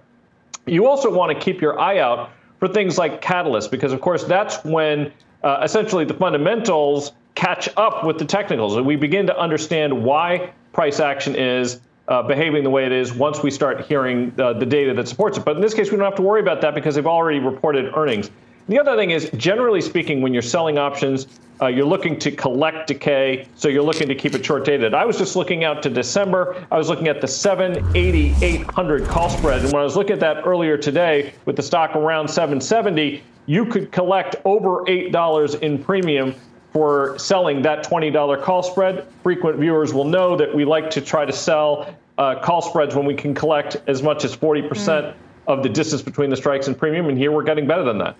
You 0.64 0.86
also 0.86 1.14
want 1.14 1.36
to 1.36 1.38
keep 1.38 1.60
your 1.60 1.78
eye 1.78 1.98
out 1.98 2.30
for 2.58 2.66
things 2.66 2.96
like 2.96 3.20
catalysts, 3.20 3.70
because 3.70 3.92
of 3.92 4.00
course 4.00 4.24
that's 4.24 4.64
when 4.64 5.12
uh, 5.44 5.60
essentially 5.62 6.06
the 6.06 6.14
fundamentals 6.14 7.12
catch 7.34 7.68
up 7.76 8.04
with 8.04 8.18
the 8.18 8.24
technicals, 8.24 8.76
and 8.76 8.86
we 8.86 8.96
begin 8.96 9.26
to 9.26 9.38
understand 9.38 10.02
why 10.02 10.50
price 10.72 10.98
action 10.98 11.36
is 11.36 11.80
uh, 12.08 12.22
behaving 12.22 12.64
the 12.64 12.70
way 12.70 12.86
it 12.86 12.92
is 12.92 13.12
once 13.12 13.42
we 13.42 13.50
start 13.50 13.82
hearing 13.82 14.32
uh, 14.38 14.54
the 14.54 14.64
data 14.64 14.94
that 14.94 15.06
supports 15.06 15.36
it. 15.36 15.44
But 15.44 15.56
in 15.56 15.62
this 15.62 15.74
case, 15.74 15.90
we 15.90 15.98
don't 15.98 16.06
have 16.06 16.16
to 16.16 16.22
worry 16.22 16.40
about 16.40 16.62
that 16.62 16.74
because 16.74 16.94
they've 16.94 17.06
already 17.06 17.38
reported 17.38 17.92
earnings. 17.94 18.30
The 18.68 18.78
other 18.78 18.96
thing 18.96 19.10
is, 19.10 19.28
generally 19.36 19.82
speaking, 19.82 20.22
when 20.22 20.32
you're 20.32 20.42
selling 20.42 20.78
options, 20.78 21.26
uh, 21.62 21.66
you're 21.66 21.86
looking 21.86 22.18
to 22.18 22.30
collect 22.30 22.86
decay, 22.86 23.46
so 23.54 23.68
you're 23.68 23.82
looking 23.82 24.08
to 24.08 24.14
keep 24.14 24.34
it 24.34 24.44
short 24.44 24.64
dated. 24.64 24.94
I 24.94 25.04
was 25.04 25.18
just 25.18 25.36
looking 25.36 25.64
out 25.64 25.82
to 25.82 25.90
December. 25.90 26.66
I 26.70 26.78
was 26.78 26.88
looking 26.88 27.08
at 27.08 27.20
the 27.20 27.28
780, 27.28 28.34
800 28.44 29.06
call 29.06 29.28
spread. 29.28 29.62
And 29.62 29.72
when 29.72 29.80
I 29.80 29.84
was 29.84 29.96
looking 29.96 30.12
at 30.12 30.20
that 30.20 30.46
earlier 30.46 30.78
today 30.78 31.34
with 31.44 31.56
the 31.56 31.62
stock 31.62 31.94
around 31.96 32.28
770, 32.28 33.22
you 33.46 33.66
could 33.66 33.92
collect 33.92 34.36
over 34.44 34.84
$8 34.84 35.60
in 35.60 35.82
premium 35.82 36.34
for 36.72 37.18
selling 37.18 37.62
that 37.62 37.84
$20 37.84 38.42
call 38.42 38.62
spread. 38.62 39.06
Frequent 39.22 39.58
viewers 39.58 39.92
will 39.92 40.04
know 40.04 40.36
that 40.36 40.54
we 40.54 40.64
like 40.64 40.88
to 40.90 41.00
try 41.00 41.24
to 41.24 41.32
sell 41.32 41.94
uh, 42.16 42.38
call 42.40 42.62
spreads 42.62 42.94
when 42.94 43.04
we 43.04 43.14
can 43.14 43.34
collect 43.34 43.76
as 43.86 44.02
much 44.02 44.24
as 44.24 44.36
40% 44.36 44.68
mm. 44.68 45.14
of 45.46 45.62
the 45.62 45.68
distance 45.68 46.00
between 46.00 46.30
the 46.30 46.36
strikes 46.36 46.68
and 46.68 46.78
premium, 46.78 47.08
and 47.08 47.18
here 47.18 47.32
we're 47.32 47.42
getting 47.42 47.66
better 47.66 47.82
than 47.82 47.98
that. 47.98 48.14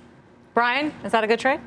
Brian, 0.55 0.93
is 1.05 1.13
that 1.13 1.23
a 1.23 1.27
good 1.27 1.39
trade? 1.39 1.61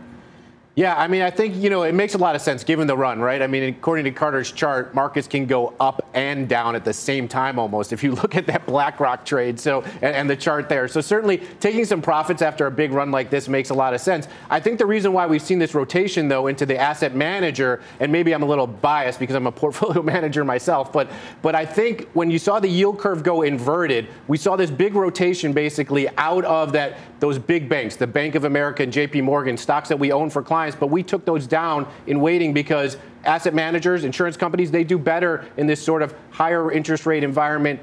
Yeah, 0.75 0.95
I 0.95 1.07
mean, 1.07 1.21
I 1.21 1.29
think, 1.29 1.55
you 1.55 1.69
know, 1.69 1.83
it 1.83 1.93
makes 1.93 2.15
a 2.15 2.17
lot 2.17 2.35
of 2.35 2.41
sense 2.41 2.63
given 2.63 2.87
the 2.87 2.97
run, 2.97 3.19
right? 3.19 3.43
I 3.43 3.45
mean, 3.45 3.61
according 3.61 4.05
to 4.05 4.11
Carter's 4.11 4.51
chart, 4.51 4.95
markets 4.95 5.27
can 5.27 5.45
go 5.45 5.75
up 5.79 6.03
and 6.15 6.49
down 6.49 6.75
at 6.75 6.83
the 6.83 6.93
same 6.93 7.27
time 7.27 7.59
almost 7.59 7.93
if 7.93 8.03
you 8.03 8.11
look 8.15 8.35
at 8.35 8.47
that 8.47 8.65
BlackRock 8.65 9.23
trade 9.23 9.59
so 9.59 9.83
and, 10.01 10.15
and, 10.15 10.29
the 10.29 10.35
chart 10.35 10.69
there. 10.69 10.87
So 10.87 10.99
certainly 10.99 11.37
taking 11.59 11.85
some 11.85 12.01
profits 12.01 12.41
after 12.41 12.65
a 12.65 12.71
big 12.71 12.91
run 12.91 13.11
like 13.11 13.29
this 13.29 13.47
makes 13.47 13.69
a 13.69 13.73
lot 13.73 13.93
of 13.93 14.01
sense. 14.01 14.27
I 14.49 14.59
think 14.59 14.79
the 14.79 14.85
reason 14.87 15.13
why 15.13 15.27
we've 15.27 15.43
seen 15.43 15.59
this 15.59 15.75
rotation 15.75 16.27
though 16.27 16.47
into 16.47 16.65
the 16.65 16.77
asset 16.77 17.13
manager, 17.13 17.81
and 17.99 18.11
maybe 18.11 18.33
I'm 18.33 18.41
a 18.41 18.47
little 18.47 18.65
biased 18.65 19.19
because 19.19 19.35
I'm 19.35 19.47
a 19.47 19.51
portfolio 19.63 20.01
manager 20.01 20.43
myself, 20.43 20.91
but 20.91 21.09
but 21.43 21.53
I 21.53 21.67
think 21.67 22.09
when 22.13 22.31
you 22.31 22.39
saw 22.39 22.59
the 22.59 22.67
yield 22.67 22.97
curve 22.97 23.21
go 23.21 23.43
inverted, 23.43 24.07
we 24.27 24.37
saw 24.37 24.55
this 24.55 24.71
big 24.71 24.95
rotation 24.95 25.53
basically 25.53 26.09
out 26.17 26.45
of 26.45 26.71
that 26.73 26.97
those 27.19 27.37
big 27.37 27.69
banks, 27.69 27.95
the 27.95 28.07
Bank 28.07 28.35
of 28.35 28.43
America 28.43 28.83
and 28.83 28.91
JP 28.91 29.23
Morgan 29.23 29.55
stocks 29.55 29.87
that 29.89 29.97
we 29.97 30.11
own 30.11 30.29
for 30.29 30.41
clients 30.41 30.62
clients, 30.63 30.77
but 30.79 30.87
we 30.87 31.03
took 31.03 31.25
those 31.25 31.45
down 31.45 31.85
in 32.07 32.21
weighting 32.21 32.53
because 32.53 32.95
asset 33.25 33.53
managers, 33.53 34.05
insurance 34.05 34.37
companies, 34.37 34.71
they 34.71 34.83
do 34.83 34.97
better 34.97 35.45
in 35.57 35.67
this 35.67 35.83
sort 35.83 36.01
of 36.01 36.15
higher 36.31 36.71
interest 36.71 37.05
rate 37.05 37.21
environment, 37.23 37.81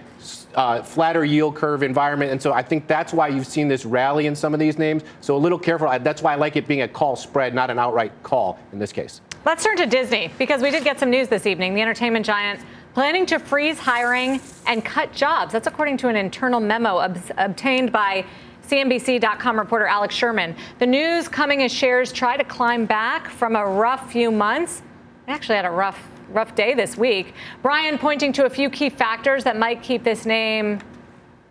uh, 0.54 0.82
flatter 0.82 1.22
yield 1.22 1.54
curve 1.54 1.82
environment. 1.82 2.32
And 2.32 2.40
so 2.40 2.52
I 2.52 2.62
think 2.62 2.86
that's 2.86 3.12
why 3.12 3.28
you've 3.28 3.46
seen 3.46 3.68
this 3.68 3.84
rally 3.84 4.26
in 4.26 4.34
some 4.34 4.54
of 4.54 4.60
these 4.60 4.78
names. 4.78 5.02
So 5.20 5.36
a 5.36 5.38
little 5.38 5.58
careful. 5.58 5.88
That's 6.00 6.22
why 6.22 6.32
I 6.32 6.36
like 6.36 6.56
it 6.56 6.66
being 6.66 6.82
a 6.82 6.88
call 6.88 7.16
spread, 7.16 7.54
not 7.54 7.68
an 7.70 7.78
outright 7.78 8.12
call 8.22 8.58
in 8.72 8.78
this 8.78 8.92
case. 8.92 9.20
Let's 9.44 9.62
turn 9.62 9.76
to 9.76 9.86
Disney 9.86 10.30
because 10.38 10.62
we 10.62 10.70
did 10.70 10.84
get 10.84 10.98
some 10.98 11.10
news 11.10 11.28
this 11.28 11.46
evening. 11.46 11.74
The 11.74 11.82
entertainment 11.82 12.24
giant 12.24 12.60
planning 12.94 13.24
to 13.26 13.38
freeze 13.38 13.78
hiring 13.78 14.40
and 14.66 14.84
cut 14.84 15.12
jobs. 15.12 15.52
That's 15.52 15.66
according 15.66 15.98
to 15.98 16.08
an 16.08 16.16
internal 16.16 16.60
memo 16.60 16.98
ob- 16.98 17.18
obtained 17.36 17.92
by 17.92 18.24
CNBC.com 18.70 19.58
reporter 19.58 19.86
Alex 19.86 20.14
Sherman. 20.14 20.54
The 20.78 20.86
news 20.86 21.26
coming 21.26 21.64
as 21.64 21.72
shares 21.72 22.12
try 22.12 22.36
to 22.36 22.44
climb 22.44 22.86
back 22.86 23.28
from 23.28 23.56
a 23.56 23.66
rough 23.66 24.12
few 24.12 24.30
months. 24.30 24.82
They 25.26 25.32
actually 25.32 25.56
had 25.56 25.64
a 25.64 25.70
rough, 25.70 26.00
rough 26.28 26.54
day 26.54 26.74
this 26.74 26.96
week. 26.96 27.34
Brian 27.62 27.98
pointing 27.98 28.32
to 28.34 28.44
a 28.44 28.50
few 28.50 28.70
key 28.70 28.88
factors 28.88 29.42
that 29.42 29.56
might 29.58 29.82
keep 29.82 30.04
this 30.04 30.24
name 30.24 30.78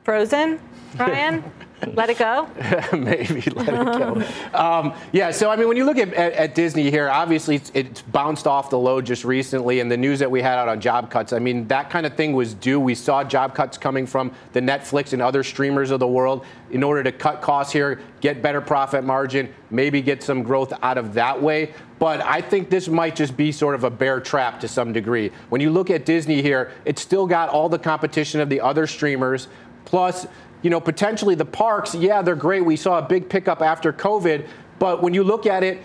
frozen. 0.03 0.61
Brian? 0.95 1.43
let 1.87 2.09
it 2.09 2.17
go? 2.17 2.47
Maybe 2.93 3.41
let 3.51 3.69
it 3.69 3.73
go. 3.73 4.23
Um, 4.53 4.93
yeah, 5.11 5.31
so 5.31 5.49
I 5.49 5.55
mean, 5.55 5.67
when 5.67 5.77
you 5.77 5.85
look 5.85 5.97
at, 5.97 6.13
at, 6.13 6.33
at 6.33 6.55
Disney 6.55 6.91
here, 6.91 7.09
obviously 7.09 7.55
it's, 7.55 7.71
it's, 7.73 8.01
bounced 8.01 8.47
off 8.47 8.69
the 8.69 8.79
low 8.79 9.01
just 9.01 9.23
recently, 9.23 9.79
and 9.79 9.91
the 9.91 9.97
news 9.97 10.19
that 10.19 10.29
we 10.29 10.41
had 10.41 10.57
out 10.57 10.67
on 10.67 10.81
job 10.81 11.11
cuts, 11.11 11.31
I 11.31 11.39
mean, 11.39 11.67
that 11.67 11.89
kind 11.89 12.05
of 12.05 12.15
thing 12.15 12.33
was 12.33 12.53
due. 12.53 12.79
We 12.79 12.95
saw 12.95 13.23
job 13.23 13.53
cuts 13.53 13.77
coming 13.77 14.05
from 14.05 14.31
the 14.53 14.59
Netflix 14.59 15.13
and 15.13 15.21
other 15.21 15.43
streamers 15.43 15.91
of 15.91 15.99
the 15.99 16.07
world 16.07 16.45
in 16.71 16.83
order 16.83 17.03
to 17.03 17.11
cut 17.11 17.41
costs 17.41 17.71
here, 17.71 18.01
get 18.21 18.41
better 18.41 18.61
profit 18.61 19.03
margin, 19.03 19.53
maybe 19.69 20.01
get 20.01 20.23
some 20.23 20.43
growth 20.43 20.73
out 20.81 20.97
of 20.97 21.13
that 21.13 21.41
way. 21.41 21.73
But 21.99 22.21
I 22.21 22.41
think 22.41 22.69
this 22.69 22.87
might 22.87 23.15
just 23.15 23.35
be 23.35 23.51
sort 23.51 23.75
of 23.75 23.83
a 23.83 23.89
bear 23.89 24.19
trap 24.19 24.59
to 24.61 24.67
some 24.67 24.93
degree. 24.93 25.31
When 25.49 25.61
you 25.61 25.69
look 25.69 25.89
at 25.89 26.05
Disney 26.05 26.41
here, 26.41 26.71
it's 26.85 27.01
still 27.01 27.27
got 27.27 27.49
all 27.49 27.69
the 27.69 27.79
competition 27.79 28.39
of 28.39 28.49
the 28.49 28.61
other 28.61 28.87
streamers, 28.87 29.49
plus 29.85 30.25
you 30.61 30.69
know, 30.69 30.79
potentially 30.79 31.35
the 31.35 31.45
parks, 31.45 31.95
yeah, 31.95 32.21
they're 32.21 32.35
great. 32.35 32.65
We 32.65 32.75
saw 32.75 32.99
a 32.99 33.01
big 33.01 33.29
pickup 33.29 33.61
after 33.61 33.93
COVID. 33.93 34.47
But 34.77 35.01
when 35.01 35.13
you 35.13 35.23
look 35.23 35.45
at 35.45 35.63
it, 35.63 35.81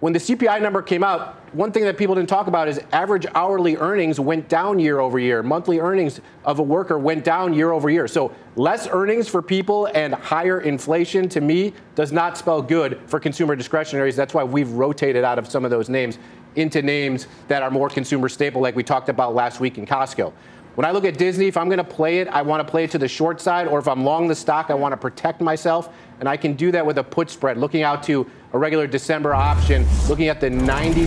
when 0.00 0.12
the 0.12 0.18
CPI 0.18 0.60
number 0.60 0.82
came 0.82 1.04
out, 1.04 1.36
one 1.54 1.70
thing 1.70 1.84
that 1.84 1.96
people 1.96 2.16
didn't 2.16 2.28
talk 2.28 2.48
about 2.48 2.66
is 2.66 2.80
average 2.92 3.24
hourly 3.34 3.76
earnings 3.76 4.18
went 4.18 4.48
down 4.48 4.78
year 4.78 4.98
over 4.98 5.18
year. 5.18 5.44
Monthly 5.44 5.78
earnings 5.78 6.20
of 6.44 6.58
a 6.58 6.62
worker 6.62 6.98
went 6.98 7.24
down 7.24 7.52
year 7.52 7.70
over 7.70 7.88
year. 7.88 8.08
So 8.08 8.34
less 8.56 8.88
earnings 8.88 9.28
for 9.28 9.42
people 9.42 9.86
and 9.94 10.14
higher 10.14 10.60
inflation 10.60 11.28
to 11.28 11.40
me 11.40 11.72
does 11.94 12.10
not 12.10 12.36
spell 12.36 12.62
good 12.62 13.00
for 13.06 13.20
consumer 13.20 13.54
discretionaries. 13.54 14.16
That's 14.16 14.34
why 14.34 14.42
we've 14.42 14.70
rotated 14.70 15.24
out 15.24 15.38
of 15.38 15.48
some 15.48 15.64
of 15.64 15.70
those 15.70 15.88
names 15.88 16.18
into 16.56 16.82
names 16.82 17.28
that 17.48 17.62
are 17.62 17.70
more 17.70 17.88
consumer 17.88 18.28
staple, 18.28 18.60
like 18.60 18.74
we 18.74 18.82
talked 18.82 19.08
about 19.08 19.34
last 19.34 19.60
week 19.60 19.78
in 19.78 19.86
Costco. 19.86 20.32
When 20.74 20.86
I 20.86 20.90
look 20.90 21.04
at 21.04 21.18
Disney, 21.18 21.48
if 21.48 21.58
I'm 21.58 21.68
going 21.68 21.76
to 21.76 21.84
play 21.84 22.20
it, 22.20 22.28
I 22.28 22.40
want 22.40 22.66
to 22.66 22.70
play 22.70 22.84
it 22.84 22.90
to 22.92 22.98
the 22.98 23.08
short 23.08 23.42
side, 23.42 23.68
or 23.68 23.78
if 23.78 23.86
I'm 23.86 24.04
long 24.04 24.26
the 24.26 24.34
stock, 24.34 24.70
I 24.70 24.74
want 24.74 24.92
to 24.92 24.96
protect 24.96 25.42
myself. 25.42 25.90
And 26.18 26.26
I 26.26 26.38
can 26.38 26.54
do 26.54 26.70
that 26.70 26.86
with 26.86 26.96
a 26.96 27.04
put 27.04 27.28
spread, 27.28 27.58
looking 27.58 27.82
out 27.82 28.02
to 28.04 28.26
a 28.54 28.58
regular 28.58 28.86
December 28.86 29.34
option, 29.34 29.86
looking 30.08 30.28
at 30.28 30.40
the 30.40 30.48
$90, 30.48 31.06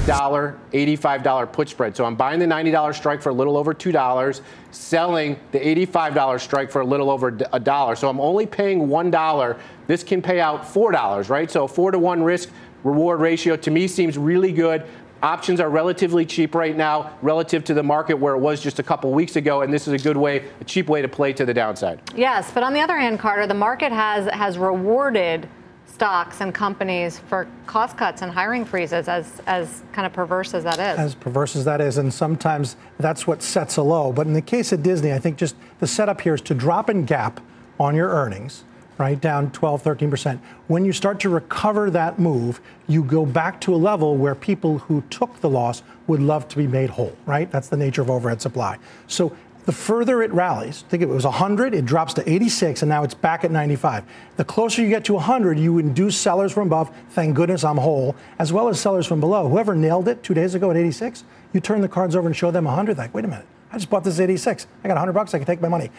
$85 0.71 1.51
put 1.51 1.69
spread. 1.69 1.97
So 1.97 2.05
I'm 2.05 2.15
buying 2.15 2.39
the 2.39 2.45
$90 2.45 2.93
strike 2.93 3.23
for 3.23 3.29
a 3.29 3.33
little 3.33 3.57
over 3.57 3.73
$2, 3.73 4.41
selling 4.69 5.39
the 5.51 5.59
$85 5.59 6.39
strike 6.41 6.69
for 6.69 6.81
a 6.81 6.85
little 6.85 7.09
over 7.09 7.35
a 7.51 7.59
dollar. 7.59 7.95
So 7.95 8.07
I'm 8.07 8.21
only 8.21 8.45
paying 8.45 8.87
$1. 8.87 9.59
This 9.87 10.03
can 10.03 10.21
pay 10.21 10.39
out 10.39 10.63
$4, 10.63 11.29
right? 11.29 11.49
So 11.49 11.65
4 11.65 11.91
to 11.91 11.97
1 11.97 12.21
risk 12.21 12.49
reward 12.83 13.19
ratio 13.19 13.55
to 13.55 13.71
me 13.71 13.87
seems 13.87 14.15
really 14.15 14.51
good. 14.51 14.85
Options 15.25 15.59
are 15.59 15.71
relatively 15.71 16.23
cheap 16.23 16.53
right 16.53 16.77
now 16.77 17.17
relative 17.23 17.63
to 17.63 17.73
the 17.73 17.81
market 17.81 18.13
where 18.13 18.35
it 18.35 18.37
was 18.37 18.61
just 18.61 18.77
a 18.77 18.83
couple 18.83 19.11
weeks 19.11 19.37
ago, 19.37 19.63
and 19.63 19.73
this 19.73 19.87
is 19.87 19.93
a 19.93 19.97
good 19.97 20.15
way, 20.15 20.45
a 20.61 20.63
cheap 20.63 20.87
way 20.87 21.01
to 21.01 21.07
play 21.07 21.33
to 21.33 21.47
the 21.47 21.53
downside. 21.53 21.99
Yes, 22.15 22.51
but 22.53 22.61
on 22.61 22.73
the 22.73 22.79
other 22.79 22.95
hand, 22.95 23.17
Carter, 23.17 23.47
the 23.47 23.55
market 23.55 23.91
has 23.91 24.31
has 24.31 24.59
rewarded 24.59 25.49
stocks 25.87 26.41
and 26.41 26.53
companies 26.53 27.17
for 27.17 27.47
cost 27.65 27.97
cuts 27.97 28.21
and 28.21 28.31
hiring 28.31 28.63
freezes 28.63 29.07
as 29.07 29.41
as 29.47 29.81
kind 29.93 30.05
of 30.05 30.13
perverse 30.13 30.53
as 30.53 30.63
that 30.63 30.75
is. 30.75 30.99
As 30.99 31.15
perverse 31.15 31.55
as 31.55 31.65
that 31.65 31.81
is, 31.81 31.97
and 31.97 32.13
sometimes 32.13 32.75
that's 32.99 33.25
what 33.25 33.41
sets 33.41 33.77
a 33.77 33.81
low. 33.81 34.13
But 34.13 34.27
in 34.27 34.33
the 34.33 34.43
case 34.43 34.71
of 34.71 34.83
Disney, 34.83 35.11
I 35.11 35.17
think 35.17 35.39
just 35.39 35.55
the 35.79 35.87
setup 35.87 36.21
here 36.21 36.35
is 36.35 36.41
to 36.41 36.53
drop 36.53 36.87
in 36.87 37.03
gap 37.03 37.41
on 37.79 37.95
your 37.95 38.09
earnings 38.09 38.63
right? 38.97 39.19
Down 39.19 39.51
12, 39.51 39.83
13%. 39.83 40.39
When 40.67 40.85
you 40.85 40.93
start 40.93 41.19
to 41.21 41.29
recover 41.29 41.89
that 41.91 42.19
move, 42.19 42.61
you 42.87 43.03
go 43.03 43.25
back 43.25 43.59
to 43.61 43.75
a 43.75 43.77
level 43.77 44.15
where 44.15 44.35
people 44.35 44.79
who 44.79 45.01
took 45.09 45.41
the 45.41 45.49
loss 45.49 45.83
would 46.07 46.21
love 46.21 46.47
to 46.49 46.57
be 46.57 46.67
made 46.67 46.89
whole, 46.91 47.15
right? 47.25 47.49
That's 47.51 47.67
the 47.67 47.77
nature 47.77 48.01
of 48.01 48.09
overhead 48.09 48.41
supply. 48.41 48.77
So 49.07 49.35
the 49.65 49.71
further 49.71 50.21
it 50.21 50.31
rallies, 50.31 50.83
think 50.89 51.01
it 51.01 51.09
was 51.09 51.25
100, 51.25 51.73
it 51.73 51.85
drops 51.85 52.13
to 52.13 52.31
86, 52.31 52.83
and 52.83 52.89
now 52.89 53.03
it's 53.03 53.15
back 53.15 53.43
at 53.43 53.51
95. 53.51 54.03
The 54.37 54.45
closer 54.45 54.83
you 54.83 54.89
get 54.89 55.03
to 55.05 55.13
100, 55.15 55.57
you 55.57 55.79
induce 55.79 56.15
sellers 56.15 56.51
from 56.51 56.67
above, 56.67 56.95
thank 57.09 57.35
goodness 57.35 57.63
I'm 57.63 57.77
whole, 57.77 58.15
as 58.37 58.53
well 58.53 58.69
as 58.69 58.79
sellers 58.79 59.07
from 59.07 59.19
below. 59.19 59.49
Whoever 59.49 59.73
nailed 59.73 60.07
it 60.07 60.21
two 60.21 60.35
days 60.35 60.53
ago 60.53 60.69
at 60.69 60.77
86, 60.77 61.23
you 61.51 61.59
turn 61.59 61.81
the 61.81 61.89
cards 61.89 62.15
over 62.15 62.27
and 62.27 62.35
show 62.35 62.51
them 62.51 62.65
100, 62.65 62.97
like, 62.97 63.13
wait 63.15 63.25
a 63.25 63.27
minute, 63.27 63.47
I 63.71 63.77
just 63.77 63.89
bought 63.89 64.03
this 64.03 64.19
at 64.19 64.23
86. 64.23 64.67
I 64.83 64.87
got 64.87 64.93
100 64.93 65.13
bucks, 65.13 65.33
I 65.33 65.39
can 65.39 65.47
take 65.47 65.61
my 65.61 65.67
money 65.67 65.89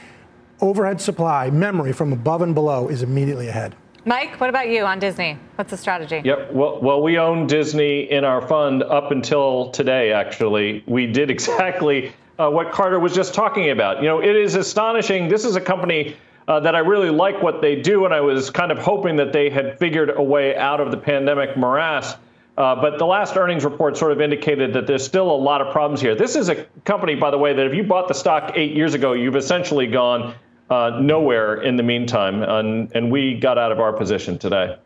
overhead 0.60 1.00
supply, 1.00 1.50
memory 1.50 1.92
from 1.92 2.12
above 2.12 2.42
and 2.42 2.54
below 2.54 2.88
is 2.88 3.02
immediately 3.02 3.48
ahead. 3.48 3.74
Mike, 4.04 4.40
what 4.40 4.48
about 4.48 4.68
you 4.68 4.84
on 4.84 5.00
Disney? 5.00 5.36
What's 5.56 5.72
the 5.72 5.76
strategy? 5.76 6.22
Yep. 6.24 6.52
Well, 6.52 6.80
well, 6.80 7.02
we 7.02 7.18
own 7.18 7.48
Disney 7.48 8.10
in 8.10 8.24
our 8.24 8.40
fund 8.40 8.84
up 8.84 9.10
until 9.10 9.70
today. 9.70 10.12
Actually, 10.12 10.84
we 10.86 11.06
did 11.06 11.28
exactly 11.36 12.12
uh, 12.38 12.48
what 12.48 12.70
Carter 12.70 13.00
was 13.00 13.14
just 13.14 13.34
talking 13.34 13.70
about. 13.70 14.00
You 14.00 14.08
know, 14.08 14.22
it 14.22 14.36
is 14.36 14.54
astonishing. 14.54 15.28
This 15.28 15.44
is 15.44 15.56
a 15.56 15.60
company 15.60 16.16
uh, 16.46 16.60
that 16.60 16.76
I 16.76 16.78
really 16.80 17.10
like 17.10 17.42
what 17.42 17.60
they 17.60 17.80
do, 17.82 18.04
and 18.04 18.14
I 18.14 18.20
was 18.20 18.48
kind 18.48 18.70
of 18.70 18.78
hoping 18.78 19.16
that 19.16 19.32
they 19.32 19.50
had 19.50 19.76
figured 19.78 20.10
a 20.14 20.22
way 20.22 20.56
out 20.56 20.80
of 20.80 20.92
the 20.92 20.96
pandemic 20.96 21.56
morass. 21.56 22.14
Uh, 22.56 22.74
but 22.74 22.98
the 22.98 23.04
last 23.04 23.36
earnings 23.36 23.64
report 23.64 23.96
sort 23.96 24.12
of 24.12 24.20
indicated 24.20 24.72
that 24.72 24.86
there's 24.86 25.04
still 25.04 25.30
a 25.30 25.36
lot 25.36 25.60
of 25.60 25.72
problems 25.72 26.00
here. 26.00 26.14
This 26.14 26.36
is 26.36 26.48
a 26.48 26.64
company, 26.84 27.14
by 27.14 27.30
the 27.30 27.36
way, 27.36 27.52
that 27.52 27.66
if 27.66 27.74
you 27.74 27.82
bought 27.82 28.08
the 28.08 28.14
stock 28.14 28.52
eight 28.54 28.74
years 28.74 28.94
ago, 28.94 29.12
you've 29.12 29.36
essentially 29.36 29.86
gone 29.86 30.34
uh, 30.70 30.98
nowhere 31.00 31.62
in 31.62 31.76
the 31.76 31.82
meantime, 31.82 32.42
and, 32.42 32.90
and 32.94 33.10
we 33.10 33.38
got 33.38 33.58
out 33.58 33.72
of 33.72 33.80
our 33.80 33.92
position 33.92 34.38
today. 34.38 34.76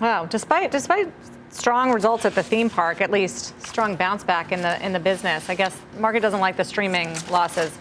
Wow, 0.00 0.26
despite 0.26 0.70
despite 0.70 1.12
strong 1.50 1.92
results 1.92 2.24
at 2.24 2.34
the 2.34 2.42
theme 2.42 2.70
park, 2.70 3.00
at 3.00 3.10
least 3.10 3.60
strong 3.60 3.96
bounce 3.96 4.24
back 4.24 4.52
in 4.52 4.62
the 4.62 4.82
in 4.84 4.92
the 4.92 5.00
business. 5.00 5.50
I 5.50 5.54
guess 5.54 5.76
market 5.98 6.20
doesn't 6.20 6.40
like 6.40 6.56
the 6.56 6.64
streaming 6.64 7.14
losses. 7.30 7.76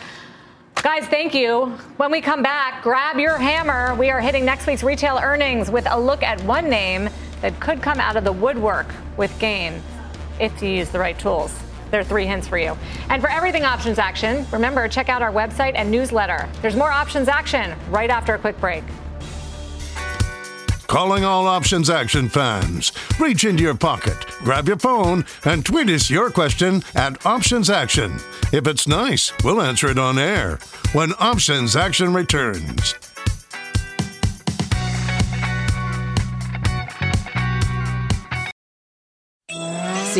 Guys, 0.81 1.05
thank 1.07 1.33
you. 1.33 1.65
When 1.97 2.11
we 2.11 2.21
come 2.21 2.41
back, 2.41 2.83
grab 2.83 3.19
your 3.19 3.37
hammer. 3.37 3.95
We 3.95 4.09
are 4.09 4.21
hitting 4.21 4.45
next 4.45 4.65
week's 4.65 4.83
retail 4.83 5.19
earnings 5.21 5.69
with 5.69 5.85
a 5.89 5.99
look 5.99 6.23
at 6.23 6.41
one 6.43 6.69
name 6.69 7.09
that 7.41 7.59
could 7.59 7.81
come 7.81 7.99
out 7.99 8.15
of 8.15 8.23
the 8.23 8.31
woodwork 8.31 8.87
with 9.17 9.37
gain 9.39 9.81
if 10.39 10.61
you 10.61 10.69
use 10.69 10.89
the 10.89 10.99
right 10.99 11.19
tools. 11.19 11.53
There 11.91 11.99
are 11.99 12.03
three 12.03 12.25
hints 12.25 12.47
for 12.47 12.57
you. 12.57 12.77
And 13.09 13.21
for 13.21 13.29
everything 13.29 13.63
options 13.63 13.99
action, 13.99 14.45
remember, 14.51 14.87
check 14.87 15.09
out 15.09 15.21
our 15.21 15.31
website 15.31 15.73
and 15.75 15.89
newsletter. 15.89 16.47
There's 16.61 16.75
more 16.75 16.91
options 16.91 17.27
action 17.27 17.75
right 17.89 18.09
after 18.09 18.33
a 18.35 18.39
quick 18.39 18.59
break. 18.59 18.83
Calling 20.87 21.23
all 21.23 21.45
options 21.45 21.89
action 21.89 22.29
fans. 22.29 22.91
Reach 23.19 23.43
into 23.43 23.61
your 23.61 23.75
pocket, 23.75 24.17
grab 24.39 24.67
your 24.67 24.79
phone, 24.79 25.23
and 25.45 25.63
tweet 25.63 25.87
us 25.87 26.09
your 26.09 26.31
question 26.31 26.81
at 26.95 27.23
Options 27.27 27.69
Action. 27.69 28.15
If 28.51 28.65
it's 28.65 28.87
nice, 28.87 29.31
we'll 29.43 29.61
answer 29.61 29.89
it 29.89 29.99
on 29.99 30.17
air 30.17 30.57
when 30.93 31.13
Options 31.19 31.75
Action 31.75 32.11
returns. 32.11 32.95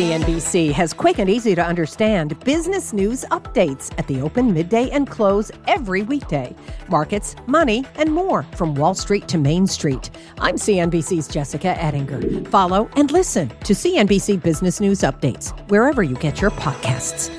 CNBC 0.00 0.72
has 0.72 0.94
quick 0.94 1.18
and 1.18 1.28
easy 1.28 1.54
to 1.54 1.62
understand 1.62 2.40
business 2.40 2.94
news 2.94 3.22
updates 3.32 3.92
at 3.98 4.06
the 4.06 4.22
open, 4.22 4.50
midday, 4.50 4.88
and 4.88 5.06
close 5.06 5.52
every 5.68 6.00
weekday. 6.00 6.56
Markets, 6.88 7.36
money, 7.46 7.84
and 7.96 8.10
more 8.10 8.44
from 8.56 8.74
Wall 8.74 8.94
Street 8.94 9.28
to 9.28 9.36
Main 9.36 9.66
Street. 9.66 10.08
I'm 10.38 10.54
CNBC's 10.54 11.28
Jessica 11.28 11.78
Ettinger. 11.78 12.48
Follow 12.48 12.88
and 12.96 13.10
listen 13.10 13.50
to 13.50 13.74
CNBC 13.74 14.42
Business 14.42 14.80
News 14.80 15.00
Updates 15.00 15.50
wherever 15.68 16.02
you 16.02 16.16
get 16.16 16.40
your 16.40 16.50
podcasts. 16.50 17.30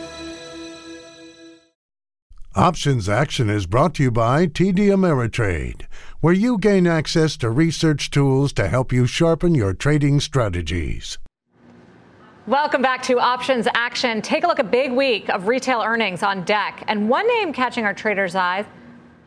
Options 2.53 3.09
Action 3.09 3.49
is 3.49 3.65
brought 3.65 3.95
to 3.95 4.03
you 4.03 4.11
by 4.11 4.45
TD 4.45 4.93
Ameritrade, 4.93 5.87
where 6.19 6.31
you 6.31 6.59
gain 6.59 6.85
access 6.85 7.37
to 7.37 7.49
research 7.49 8.11
tools 8.11 8.53
to 8.53 8.67
help 8.67 8.93
you 8.93 9.07
sharpen 9.07 9.55
your 9.55 9.73
trading 9.73 10.19
strategies. 10.19 11.17
Welcome 12.47 12.81
back 12.81 13.03
to 13.03 13.19
Options 13.19 13.67
Action. 13.75 14.19
Take 14.19 14.43
a 14.43 14.47
look 14.47 14.57
at 14.57 14.65
a 14.65 14.67
big 14.67 14.91
week 14.91 15.29
of 15.29 15.47
retail 15.47 15.83
earnings 15.83 16.23
on 16.23 16.43
deck. 16.43 16.83
And 16.87 17.07
one 17.07 17.27
name 17.27 17.53
catching 17.53 17.85
our 17.85 17.93
traders' 17.93 18.33
eyes 18.33 18.65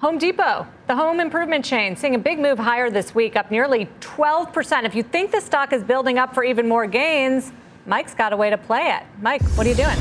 Home 0.00 0.18
Depot, 0.18 0.66
the 0.88 0.96
home 0.96 1.20
improvement 1.20 1.64
chain, 1.64 1.94
seeing 1.94 2.16
a 2.16 2.18
big 2.18 2.40
move 2.40 2.58
higher 2.58 2.90
this 2.90 3.14
week, 3.14 3.36
up 3.36 3.52
nearly 3.52 3.86
12%. 4.00 4.84
If 4.84 4.96
you 4.96 5.04
think 5.04 5.30
the 5.30 5.40
stock 5.40 5.72
is 5.72 5.84
building 5.84 6.18
up 6.18 6.34
for 6.34 6.42
even 6.42 6.68
more 6.68 6.88
gains, 6.88 7.52
Mike's 7.86 8.14
got 8.14 8.32
a 8.32 8.36
way 8.36 8.50
to 8.50 8.58
play 8.58 8.88
it. 8.88 9.04
Mike, 9.22 9.42
what 9.56 9.64
are 9.64 9.70
you 9.70 9.76
doing? 9.76 9.96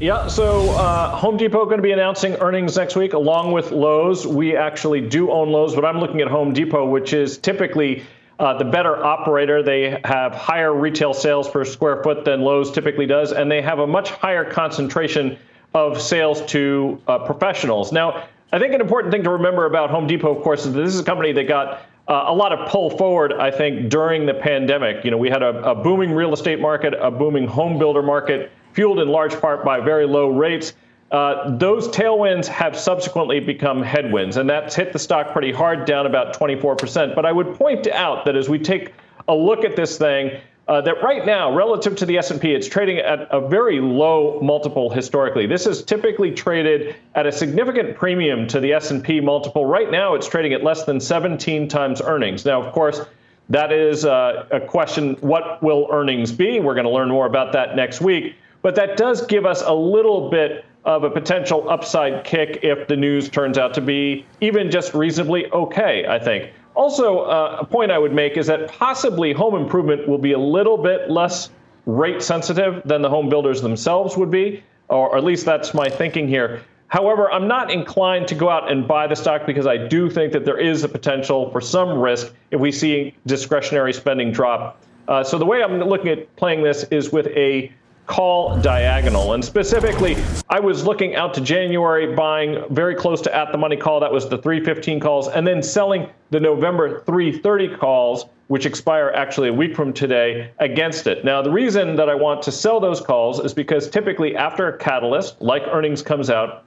Yeah, 0.00 0.26
so 0.26 0.70
uh, 0.70 1.14
Home 1.14 1.36
Depot 1.36 1.64
going 1.66 1.76
to 1.76 1.82
be 1.82 1.92
announcing 1.92 2.34
earnings 2.40 2.76
next 2.76 2.96
week 2.96 3.12
along 3.12 3.52
with 3.52 3.70
Lowe's. 3.70 4.26
We 4.26 4.56
actually 4.56 5.00
do 5.00 5.30
own 5.30 5.50
Lowe's, 5.50 5.76
but 5.76 5.84
I'm 5.84 6.00
looking 6.00 6.22
at 6.22 6.28
Home 6.28 6.52
Depot, 6.52 6.88
which 6.88 7.12
is 7.12 7.38
typically 7.38 8.02
uh, 8.38 8.56
the 8.56 8.64
better 8.64 9.04
operator. 9.04 9.62
They 9.62 10.00
have 10.04 10.34
higher 10.34 10.72
retail 10.72 11.12
sales 11.14 11.48
per 11.48 11.64
square 11.64 12.02
foot 12.02 12.24
than 12.24 12.42
Lowe's 12.42 12.70
typically 12.70 13.06
does, 13.06 13.32
and 13.32 13.50
they 13.50 13.62
have 13.62 13.78
a 13.78 13.86
much 13.86 14.10
higher 14.10 14.44
concentration 14.44 15.38
of 15.74 16.00
sales 16.00 16.44
to 16.46 17.00
uh, 17.06 17.18
professionals. 17.20 17.92
Now, 17.92 18.28
I 18.52 18.58
think 18.58 18.72
an 18.72 18.80
important 18.80 19.12
thing 19.12 19.24
to 19.24 19.30
remember 19.30 19.66
about 19.66 19.90
Home 19.90 20.06
Depot, 20.06 20.34
of 20.34 20.42
course, 20.42 20.64
is 20.64 20.72
that 20.72 20.80
this 20.80 20.94
is 20.94 21.00
a 21.00 21.04
company 21.04 21.32
that 21.32 21.44
got 21.44 21.82
uh, 22.08 22.24
a 22.28 22.34
lot 22.34 22.52
of 22.52 22.70
pull 22.70 22.88
forward, 22.96 23.34
I 23.34 23.50
think, 23.50 23.90
during 23.90 24.24
the 24.24 24.32
pandemic. 24.32 25.04
You 25.04 25.10
know, 25.10 25.18
we 25.18 25.28
had 25.28 25.42
a, 25.42 25.70
a 25.70 25.74
booming 25.74 26.12
real 26.12 26.32
estate 26.32 26.58
market, 26.58 26.94
a 26.98 27.10
booming 27.10 27.46
home 27.46 27.78
builder 27.78 28.02
market, 28.02 28.50
fueled 28.72 29.00
in 29.00 29.08
large 29.08 29.38
part 29.38 29.64
by 29.64 29.80
very 29.80 30.06
low 30.06 30.28
rates. 30.28 30.72
Uh, 31.10 31.56
those 31.56 31.88
tailwinds 31.88 32.46
have 32.46 32.78
subsequently 32.78 33.40
become 33.40 33.82
headwinds, 33.82 34.36
and 34.36 34.48
that's 34.48 34.74
hit 34.74 34.92
the 34.92 34.98
stock 34.98 35.32
pretty 35.32 35.52
hard, 35.52 35.86
down 35.86 36.06
about 36.06 36.38
24%. 36.38 37.14
But 37.14 37.24
I 37.24 37.32
would 37.32 37.54
point 37.54 37.86
out 37.86 38.26
that 38.26 38.36
as 38.36 38.48
we 38.48 38.58
take 38.58 38.92
a 39.26 39.34
look 39.34 39.64
at 39.64 39.74
this 39.74 39.96
thing, 39.96 40.40
uh, 40.68 40.82
that 40.82 41.02
right 41.02 41.24
now, 41.24 41.54
relative 41.54 41.96
to 41.96 42.04
the 42.04 42.18
S&P, 42.18 42.52
it's 42.52 42.66
trading 42.66 42.98
at 42.98 43.26
a 43.30 43.40
very 43.40 43.80
low 43.80 44.38
multiple 44.42 44.90
historically. 44.90 45.46
This 45.46 45.66
is 45.66 45.82
typically 45.82 46.30
traded 46.30 46.94
at 47.14 47.26
a 47.26 47.32
significant 47.32 47.96
premium 47.96 48.46
to 48.48 48.60
the 48.60 48.74
S&P 48.74 49.20
multiple. 49.20 49.64
Right 49.64 49.90
now, 49.90 50.14
it's 50.14 50.28
trading 50.28 50.52
at 50.52 50.62
less 50.62 50.84
than 50.84 51.00
17 51.00 51.68
times 51.68 52.02
earnings. 52.02 52.44
Now, 52.44 52.62
of 52.62 52.74
course, 52.74 53.00
that 53.48 53.72
is 53.72 54.04
uh, 54.04 54.44
a 54.50 54.60
question: 54.60 55.14
What 55.20 55.62
will 55.62 55.88
earnings 55.90 56.32
be? 56.32 56.60
We're 56.60 56.74
going 56.74 56.84
to 56.84 56.92
learn 56.92 57.08
more 57.08 57.24
about 57.24 57.54
that 57.54 57.74
next 57.74 58.02
week. 58.02 58.36
But 58.60 58.74
that 58.74 58.98
does 58.98 59.24
give 59.24 59.46
us 59.46 59.62
a 59.62 59.72
little 59.72 60.28
bit 60.28 60.66
of 60.84 61.04
a 61.04 61.10
potential 61.10 61.68
upside 61.68 62.24
kick 62.24 62.60
if 62.62 62.88
the 62.88 62.96
news 62.96 63.28
turns 63.28 63.58
out 63.58 63.74
to 63.74 63.80
be 63.80 64.24
even 64.40 64.70
just 64.70 64.94
reasonably 64.94 65.50
okay. 65.50 66.06
I 66.06 66.18
think. 66.18 66.52
Also, 66.74 67.20
uh, 67.20 67.58
a 67.60 67.66
point 67.66 67.90
I 67.90 67.98
would 67.98 68.14
make 68.14 68.36
is 68.36 68.46
that 68.46 68.68
possibly 68.68 69.32
home 69.32 69.56
improvement 69.56 70.06
will 70.06 70.18
be 70.18 70.32
a 70.32 70.38
little 70.38 70.78
bit 70.78 71.10
less 71.10 71.50
rate 71.86 72.22
sensitive 72.22 72.82
than 72.84 73.02
the 73.02 73.08
home 73.08 73.28
builders 73.28 73.60
themselves 73.62 74.16
would 74.16 74.30
be, 74.30 74.62
or 74.88 75.16
at 75.16 75.24
least 75.24 75.44
that's 75.44 75.74
my 75.74 75.88
thinking 75.88 76.28
here. 76.28 76.62
However, 76.88 77.30
I'm 77.30 77.48
not 77.48 77.70
inclined 77.70 78.28
to 78.28 78.34
go 78.34 78.48
out 78.48 78.70
and 78.70 78.86
buy 78.88 79.06
the 79.06 79.16
stock 79.16 79.44
because 79.44 79.66
I 79.66 79.76
do 79.76 80.08
think 80.08 80.32
that 80.32 80.44
there 80.44 80.58
is 80.58 80.84
a 80.84 80.88
potential 80.88 81.50
for 81.50 81.60
some 81.60 81.98
risk 81.98 82.32
if 82.50 82.60
we 82.60 82.72
see 82.72 83.14
discretionary 83.26 83.92
spending 83.92 84.32
drop. 84.32 84.80
Uh, 85.06 85.22
so 85.24 85.38
the 85.38 85.44
way 85.44 85.62
I'm 85.62 85.78
looking 85.80 86.08
at 86.08 86.34
playing 86.36 86.62
this 86.62 86.84
is 86.84 87.10
with 87.10 87.26
a 87.28 87.72
call 88.08 88.58
diagonal. 88.60 89.34
And 89.34 89.44
specifically, 89.44 90.16
I 90.48 90.58
was 90.58 90.84
looking 90.84 91.14
out 91.14 91.34
to 91.34 91.40
January, 91.40 92.14
buying 92.14 92.64
very 92.70 92.94
close 92.94 93.20
to 93.20 93.36
at 93.36 93.52
the 93.52 93.58
money 93.58 93.76
call. 93.76 94.00
That 94.00 94.10
was 94.10 94.28
the 94.28 94.38
315 94.38 94.98
calls, 94.98 95.28
and 95.28 95.46
then 95.46 95.62
selling 95.62 96.08
the 96.30 96.40
November 96.40 97.04
330 97.04 97.76
calls, 97.76 98.24
which 98.48 98.64
expire 98.66 99.12
actually 99.14 99.50
a 99.50 99.52
week 99.52 99.76
from 99.76 99.92
today, 99.92 100.50
against 100.58 101.06
it. 101.06 101.24
Now, 101.24 101.42
the 101.42 101.50
reason 101.50 101.94
that 101.96 102.08
I 102.08 102.14
want 102.14 102.42
to 102.42 102.50
sell 102.50 102.80
those 102.80 103.00
calls 103.00 103.40
is 103.40 103.52
because 103.52 103.88
typically 103.88 104.34
after 104.34 104.68
a 104.68 104.78
catalyst, 104.78 105.40
like 105.42 105.62
earnings 105.68 106.00
comes 106.00 106.30
out, 106.30 106.64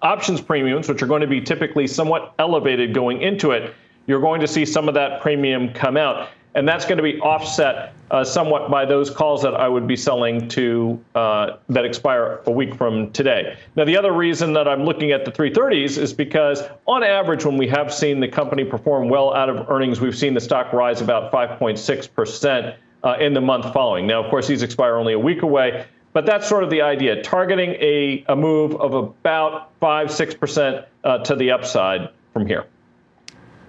options 0.00 0.40
premiums, 0.40 0.88
which 0.88 1.02
are 1.02 1.06
going 1.06 1.20
to 1.20 1.26
be 1.26 1.42
typically 1.42 1.86
somewhat 1.86 2.32
elevated 2.38 2.94
going 2.94 3.20
into 3.20 3.50
it, 3.50 3.74
you're 4.06 4.20
going 4.20 4.40
to 4.40 4.48
see 4.48 4.64
some 4.64 4.88
of 4.88 4.94
that 4.94 5.20
premium 5.20 5.74
come 5.74 5.98
out 5.98 6.30
and 6.54 6.68
that's 6.68 6.84
going 6.84 6.96
to 6.96 7.02
be 7.02 7.20
offset 7.20 7.94
uh, 8.10 8.24
somewhat 8.24 8.70
by 8.70 8.84
those 8.84 9.08
calls 9.08 9.42
that 9.42 9.54
I 9.54 9.68
would 9.68 9.86
be 9.86 9.96
selling 9.96 10.48
to 10.48 11.02
uh, 11.14 11.58
that 11.68 11.84
expire 11.84 12.40
a 12.46 12.50
week 12.50 12.74
from 12.74 13.12
today. 13.12 13.56
Now, 13.76 13.84
the 13.84 13.96
other 13.96 14.12
reason 14.12 14.52
that 14.54 14.66
I'm 14.66 14.84
looking 14.84 15.12
at 15.12 15.24
the 15.24 15.30
330s 15.30 15.96
is 15.96 16.12
because, 16.12 16.62
on 16.86 17.04
average, 17.04 17.44
when 17.44 17.56
we 17.56 17.68
have 17.68 17.94
seen 17.94 18.18
the 18.18 18.28
company 18.28 18.64
perform 18.64 19.08
well 19.08 19.32
out 19.32 19.48
of 19.48 19.70
earnings, 19.70 20.00
we've 20.00 20.16
seen 20.16 20.34
the 20.34 20.40
stock 20.40 20.72
rise 20.72 21.00
about 21.00 21.30
5.6 21.30 22.12
percent 22.12 22.74
uh, 23.04 23.16
in 23.20 23.32
the 23.32 23.40
month 23.40 23.72
following. 23.72 24.06
Now, 24.06 24.22
of 24.22 24.30
course, 24.30 24.48
these 24.48 24.62
expire 24.62 24.96
only 24.96 25.12
a 25.12 25.18
week 25.18 25.42
away. 25.42 25.86
But 26.12 26.26
that's 26.26 26.48
sort 26.48 26.64
of 26.64 26.70
the 26.70 26.82
idea, 26.82 27.22
targeting 27.22 27.70
a, 27.74 28.24
a 28.28 28.34
move 28.34 28.74
of 28.80 28.94
about 28.94 29.70
5 29.78 30.08
6% 30.08 30.84
uh, 31.04 31.18
to 31.18 31.36
the 31.36 31.52
upside 31.52 32.08
from 32.32 32.46
here. 32.46 32.66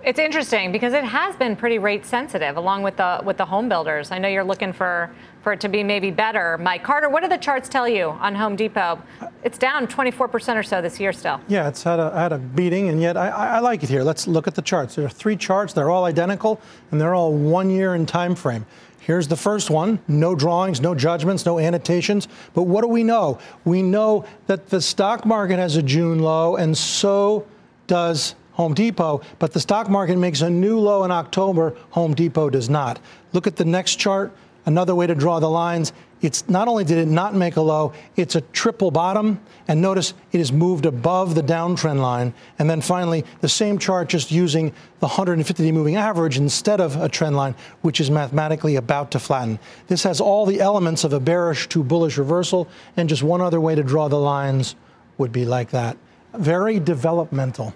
It's 0.03 0.17
interesting 0.17 0.71
because 0.71 0.93
it 0.93 1.03
has 1.03 1.35
been 1.35 1.55
pretty 1.55 1.77
rate 1.77 2.05
sensitive 2.05 2.57
along 2.57 2.81
with 2.81 2.97
the 2.97 3.21
with 3.23 3.37
the 3.37 3.45
home 3.45 3.69
builders. 3.69 4.11
I 4.11 4.17
know 4.17 4.27
you're 4.27 4.43
looking 4.43 4.73
for 4.73 5.11
for 5.43 5.53
it 5.53 5.61
to 5.61 5.69
be 5.69 5.83
maybe 5.83 6.09
better. 6.09 6.57
Mike 6.57 6.83
Carter, 6.83 7.09
what 7.09 7.21
do 7.21 7.29
the 7.29 7.37
charts 7.37 7.69
tell 7.69 7.87
you 7.87 8.09
on 8.09 8.33
Home 8.35 8.55
Depot? 8.55 9.01
It's 9.43 9.57
down 9.57 9.87
24% 9.87 10.55
or 10.55 10.63
so 10.63 10.81
this 10.81 10.99
year 10.99 11.11
still. 11.11 11.41
Yeah, 11.47 11.67
it's 11.67 11.81
had 11.81 11.99
a, 11.99 12.11
had 12.11 12.31
a 12.31 12.37
beating, 12.37 12.89
and 12.89 13.01
yet 13.01 13.17
I, 13.17 13.29
I 13.29 13.59
like 13.59 13.81
it 13.81 13.89
here. 13.89 14.03
Let's 14.03 14.27
look 14.27 14.47
at 14.47 14.53
the 14.53 14.61
charts. 14.61 14.93
There 14.93 15.05
are 15.05 15.09
three 15.09 15.35
charts. 15.35 15.73
They're 15.73 15.89
all 15.89 16.05
identical, 16.05 16.61
and 16.91 17.01
they're 17.01 17.15
all 17.15 17.33
one 17.33 17.71
year 17.71 17.95
in 17.95 18.05
time 18.05 18.35
frame. 18.35 18.67
Here's 18.99 19.27
the 19.27 19.35
first 19.35 19.71
one 19.71 19.99
no 20.07 20.35
drawings, 20.35 20.79
no 20.79 20.93
judgments, 20.93 21.45
no 21.45 21.57
annotations. 21.57 22.27
But 22.53 22.63
what 22.63 22.81
do 22.81 22.87
we 22.87 23.03
know? 23.03 23.39
We 23.65 23.81
know 23.81 24.25
that 24.45 24.69
the 24.69 24.79
stock 24.79 25.25
market 25.25 25.57
has 25.57 25.75
a 25.75 25.81
June 25.81 26.19
low, 26.19 26.55
and 26.55 26.77
so 26.77 27.47
does 27.87 28.35
Home 28.61 28.75
Depot, 28.75 29.21
but 29.39 29.53
the 29.53 29.59
stock 29.59 29.89
market 29.89 30.19
makes 30.19 30.41
a 30.41 30.49
new 30.49 30.77
low 30.77 31.03
in 31.03 31.09
October. 31.09 31.75
Home 31.89 32.13
Depot 32.13 32.51
does 32.51 32.69
not. 32.69 32.99
Look 33.33 33.47
at 33.47 33.55
the 33.55 33.65
next 33.65 33.95
chart. 33.95 34.31
Another 34.67 34.93
way 34.93 35.07
to 35.07 35.15
draw 35.15 35.39
the 35.39 35.49
lines. 35.49 35.93
It's 36.21 36.47
not 36.47 36.67
only 36.67 36.83
did 36.83 36.99
it 36.99 37.07
not 37.07 37.33
make 37.33 37.55
a 37.55 37.61
low, 37.61 37.93
it's 38.15 38.35
a 38.35 38.41
triple 38.41 38.91
bottom. 38.91 39.39
And 39.67 39.81
notice 39.81 40.13
it 40.31 40.37
has 40.37 40.51
moved 40.51 40.85
above 40.85 41.33
the 41.33 41.41
downtrend 41.41 42.01
line. 42.01 42.35
And 42.59 42.69
then 42.69 42.81
finally, 42.81 43.25
the 43.39 43.49
same 43.49 43.79
chart 43.79 44.09
just 44.09 44.29
using 44.29 44.69
the 44.99 45.07
150 45.07 45.63
day 45.63 45.71
moving 45.71 45.95
average 45.95 46.37
instead 46.37 46.79
of 46.79 46.95
a 47.01 47.09
trend 47.09 47.35
line, 47.35 47.55
which 47.81 47.99
is 47.99 48.11
mathematically 48.11 48.75
about 48.75 49.09
to 49.09 49.19
flatten. 49.19 49.57
This 49.87 50.03
has 50.03 50.21
all 50.21 50.45
the 50.45 50.61
elements 50.61 51.03
of 51.03 51.13
a 51.13 51.19
bearish 51.19 51.67
to 51.69 51.83
bullish 51.83 52.19
reversal. 52.19 52.67
And 52.95 53.09
just 53.09 53.23
one 53.23 53.41
other 53.41 53.59
way 53.59 53.73
to 53.73 53.81
draw 53.81 54.07
the 54.07 54.19
lines 54.19 54.75
would 55.17 55.31
be 55.31 55.45
like 55.45 55.71
that. 55.71 55.97
Very 56.35 56.79
developmental. 56.79 57.73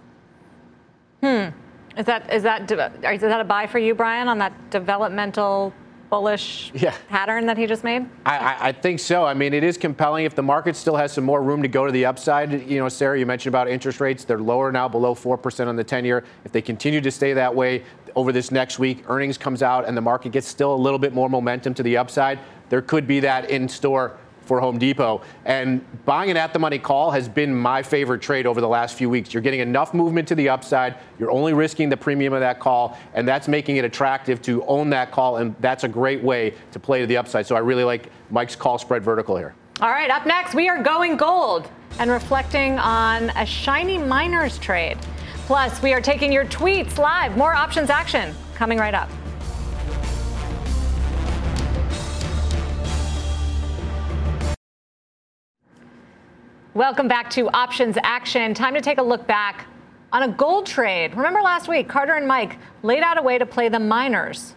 Hmm. 1.26 1.50
Is 1.98 2.06
that 2.06 2.32
is 2.32 2.44
that 2.44 2.70
is 2.72 3.22
that 3.22 3.42
a 3.42 3.44
buy 3.44 3.66
for 3.66 3.80
you, 3.80 3.96
Brian, 3.96 4.28
on 4.28 4.38
that 4.38 4.54
developmental 4.70 5.74
bullish 6.12 6.72
yeah. 6.76 6.94
pattern 7.10 7.48
that 7.48 7.58
he 7.58 7.66
just 7.66 7.84
made? 7.84 8.08
I, 8.26 8.70
I, 8.70 8.72
think 8.72 9.00
so. 9.00 9.26
I 9.26 9.34
mean, 9.34 9.54
it 9.54 9.64
is 9.64 9.76
compelling. 9.76 10.26
If 10.26 10.36
the 10.36 10.44
market 10.44 10.76
still 10.76 10.96
has 10.96 11.12
some 11.12 11.24
more 11.24 11.42
room 11.42 11.64
to 11.64 11.68
go 11.68 11.86
to 11.86 11.92
the 11.92 12.06
upside, 12.06 12.70
you 12.70 12.78
know, 12.78 12.88
Sarah, 12.90 13.18
you 13.18 13.26
mentioned 13.26 13.52
about 13.52 13.68
interest 13.68 14.00
rates. 14.00 14.24
They're 14.24 14.38
lower 14.38 14.72
now, 14.72 14.88
below 14.88 15.16
4% 15.16 15.68
on 15.68 15.76
the 15.76 15.84
10 15.84 16.06
year. 16.06 16.24
If 16.44 16.52
they 16.52 16.62
continue 16.62 17.02
to 17.02 17.10
stay 17.12 17.34
that 17.34 17.54
way 17.54 17.84
over 18.16 18.32
this 18.32 18.52
next 18.52 18.78
week, 18.78 19.04
earnings 19.10 19.38
comes 19.38 19.64
out 19.64 19.88
and 19.88 19.98
the 19.98 20.02
market 20.02 20.32
gets 20.32 20.48
still 20.48 20.76
a 20.76 20.78
little 20.78 21.00
bit 21.00 21.14
more 21.14 21.30
momentum 21.30 21.74
to 21.74 21.84
the 21.84 21.98
upside, 21.98 22.40
there 22.70 22.82
could 22.82 23.08
be 23.08 23.20
that 23.22 23.50
in 23.50 23.68
store 23.68 24.18
for 24.46 24.60
Home 24.60 24.78
Depot. 24.78 25.22
And 25.46 25.86
buying 26.06 26.32
an 26.32 26.38
at 26.38 26.54
the 26.54 26.60
money 26.60 26.80
call 26.80 27.12
has 27.12 27.28
been 27.28 27.54
my 27.54 27.84
favorite 27.84 28.22
trade 28.22 28.46
over 28.46 28.62
the 28.62 28.68
last 28.68 28.96
few 28.96 29.10
weeks. 29.10 29.34
You're 29.34 29.44
getting 29.44 29.60
enough 29.60 29.94
movement 29.94 30.28
to 30.30 30.36
the 30.36 30.50
upside, 30.50 30.96
you're 31.20 31.32
only 31.32 31.54
risking 31.54 31.90
the 31.90 31.98
premium 31.98 32.34
of 32.34 32.40
that 32.40 32.60
call, 32.60 32.98
and 33.14 33.28
that's 33.28 33.48
making 33.48 33.78
it 33.78 33.86
attractive 33.86 34.42
to 34.44 34.64
own 34.66 34.90
that 34.92 35.12
call. 35.12 35.38
And 35.38 35.56
that's 35.60 35.84
a 35.84 35.88
great 35.88 36.24
way 36.24 36.54
to 36.72 36.80
play 36.80 37.02
to 37.02 37.08
the 37.08 37.18
upside. 37.18 37.46
So 37.46 37.56
I 37.56 37.60
really 37.60 37.84
like 37.84 38.10
Mike's 38.30 38.56
call 38.56 38.78
spread 38.78 39.04
vertical 39.04 39.36
here. 39.38 39.54
All 39.82 39.90
right, 39.90 40.10
up 40.10 40.26
next, 40.26 40.56
we 40.56 40.70
are 40.70 40.82
going 40.82 41.18
gold 41.18 41.70
and 42.00 42.10
reflecting 42.10 42.80
on 42.80 43.30
a 43.32 43.46
shiny 43.46 43.98
miners 43.98 44.58
trade. 44.58 44.98
Plus, 45.48 45.82
we 45.82 45.94
are 45.94 46.02
taking 46.02 46.32
your 46.32 46.46
tweets 46.46 46.98
live. 46.98 47.38
More 47.38 47.54
options 47.54 47.90
action 47.90 48.34
coming 48.56 48.78
right 48.78 48.94
up. 48.94 49.10
Welcome 56.76 57.08
back 57.08 57.30
to 57.30 57.50
Options 57.52 57.98
Action. 58.04 58.54
Time 58.54 58.74
to 58.74 58.82
take 58.82 58.98
a 58.98 59.02
look 59.02 59.26
back 59.26 59.66
on 60.12 60.24
a 60.24 60.28
gold 60.28 60.66
trade. 60.66 61.16
Remember 61.16 61.42
last 61.42 61.70
week, 61.70 61.88
Carter 61.88 62.16
and 62.16 62.28
Mike 62.28 62.58
laid 62.84 63.02
out 63.02 63.18
a 63.18 63.22
way 63.22 63.38
to 63.38 63.46
play 63.46 63.70
the 63.70 63.80
miners. 63.80 64.56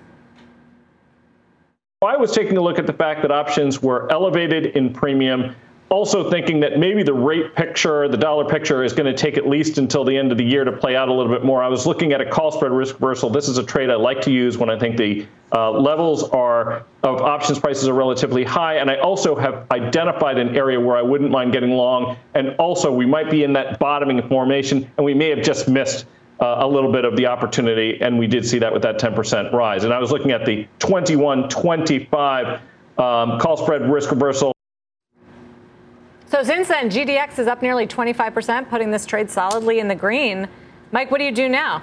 I 2.03 2.17
was 2.17 2.33
taking 2.33 2.57
a 2.57 2.61
look 2.61 2.77
at 2.77 2.89
the 2.89 2.93
fact 2.93 3.23
that 3.23 3.31
options 3.31 3.81
were 3.81 4.11
elevated 4.11 4.77
in 4.77 4.93
premium 4.93 5.55
also 5.91 6.31
thinking 6.31 6.61
that 6.61 6.79
maybe 6.79 7.03
the 7.03 7.13
rate 7.13 7.55
picture, 7.55 8.09
the 8.09 8.17
dollar 8.17 8.45
picture, 8.45 8.83
is 8.83 8.93
going 8.93 9.07
to 9.07 9.19
take 9.19 9.39
at 9.39 9.49
least 9.49 9.79
until 9.79 10.05
the 10.05 10.17
end 10.17 10.31
of 10.33 10.39
the 10.39 10.45
year 10.45 10.65
to 10.65 10.73
play 10.73 10.97
out 10.97 11.09
a 11.09 11.13
little 11.13 11.33
bit 11.33 11.45
more. 11.45 11.63
I 11.63 11.69
was 11.69 11.87
looking 11.87 12.13
at 12.13 12.21
a 12.21 12.29
call 12.29 12.53
spread 12.53 12.73
risk 12.73 12.95
reversal. 12.97 13.31
This 13.31 13.49
is 13.49 13.59
a 13.59 13.63
trade 13.65 13.89
I 13.91 13.95
like 13.95 14.21
to 14.23 14.31
use 14.31 14.59
when 14.59 14.69
I 14.69 14.79
think 14.79 14.97
the 14.97 15.27
uh, 15.53 15.71
levels 15.71 16.25
are 16.25 16.85
of 17.03 17.23
options 17.23 17.59
prices 17.59 17.89
are 17.89 17.95
relatively 17.95 18.45
high, 18.45 18.77
and 18.77 18.91
I 18.91 18.97
also 18.97 19.35
have 19.37 19.67
identified 19.71 20.39
an 20.39 20.57
area 20.57 20.79
where 20.79 20.97
I 20.97 21.03
wouldn't 21.03 21.31
mind 21.31 21.53
getting 21.53 21.71
long. 21.71 22.17
And 22.35 22.55
also, 22.59 22.93
we 22.93 23.07
might 23.07 23.31
be 23.31 23.45
in 23.45 23.55
that 23.55 23.79
bottoming 23.79 24.27
formation, 24.29 24.91
and 24.97 25.05
we 25.05 25.15
may 25.15 25.31
have 25.31 25.43
just 25.43 25.69
missed. 25.69 26.07
Uh, 26.41 26.59
a 26.61 26.69
little 26.69 26.93
bit 26.93 27.05
of 27.05 27.17
the 27.17 27.27
opportunity, 27.27 28.01
and 28.01 28.17
we 28.17 28.29
did 28.29 28.47
see 28.47 28.61
that 28.61 28.73
with 28.73 28.81
that 28.81 28.97
10% 29.01 29.53
rise. 29.53 29.83
And 29.83 29.93
I 29.93 29.99
was 29.99 30.13
looking 30.13 30.31
at 30.31 30.47
the 30.47 30.69
21.25 30.79 32.61
um, 32.97 33.41
call 33.41 33.57
spread 33.57 33.91
risk 33.91 34.13
reversal. 34.13 34.53
So 36.29 36.43
since 36.43 36.69
then, 36.69 36.91
GDX 36.91 37.39
is 37.39 37.47
up 37.47 37.63
nearly 37.63 37.87
25%, 37.87 38.69
putting 38.69 38.91
this 38.91 39.07
trade 39.07 39.31
solidly 39.31 39.79
in 39.79 39.89
the 39.89 39.95
green. 39.95 40.47
Mike, 40.93 41.11
what 41.11 41.19
do 41.19 41.25
you 41.25 41.33
do 41.33 41.49
now? 41.49 41.83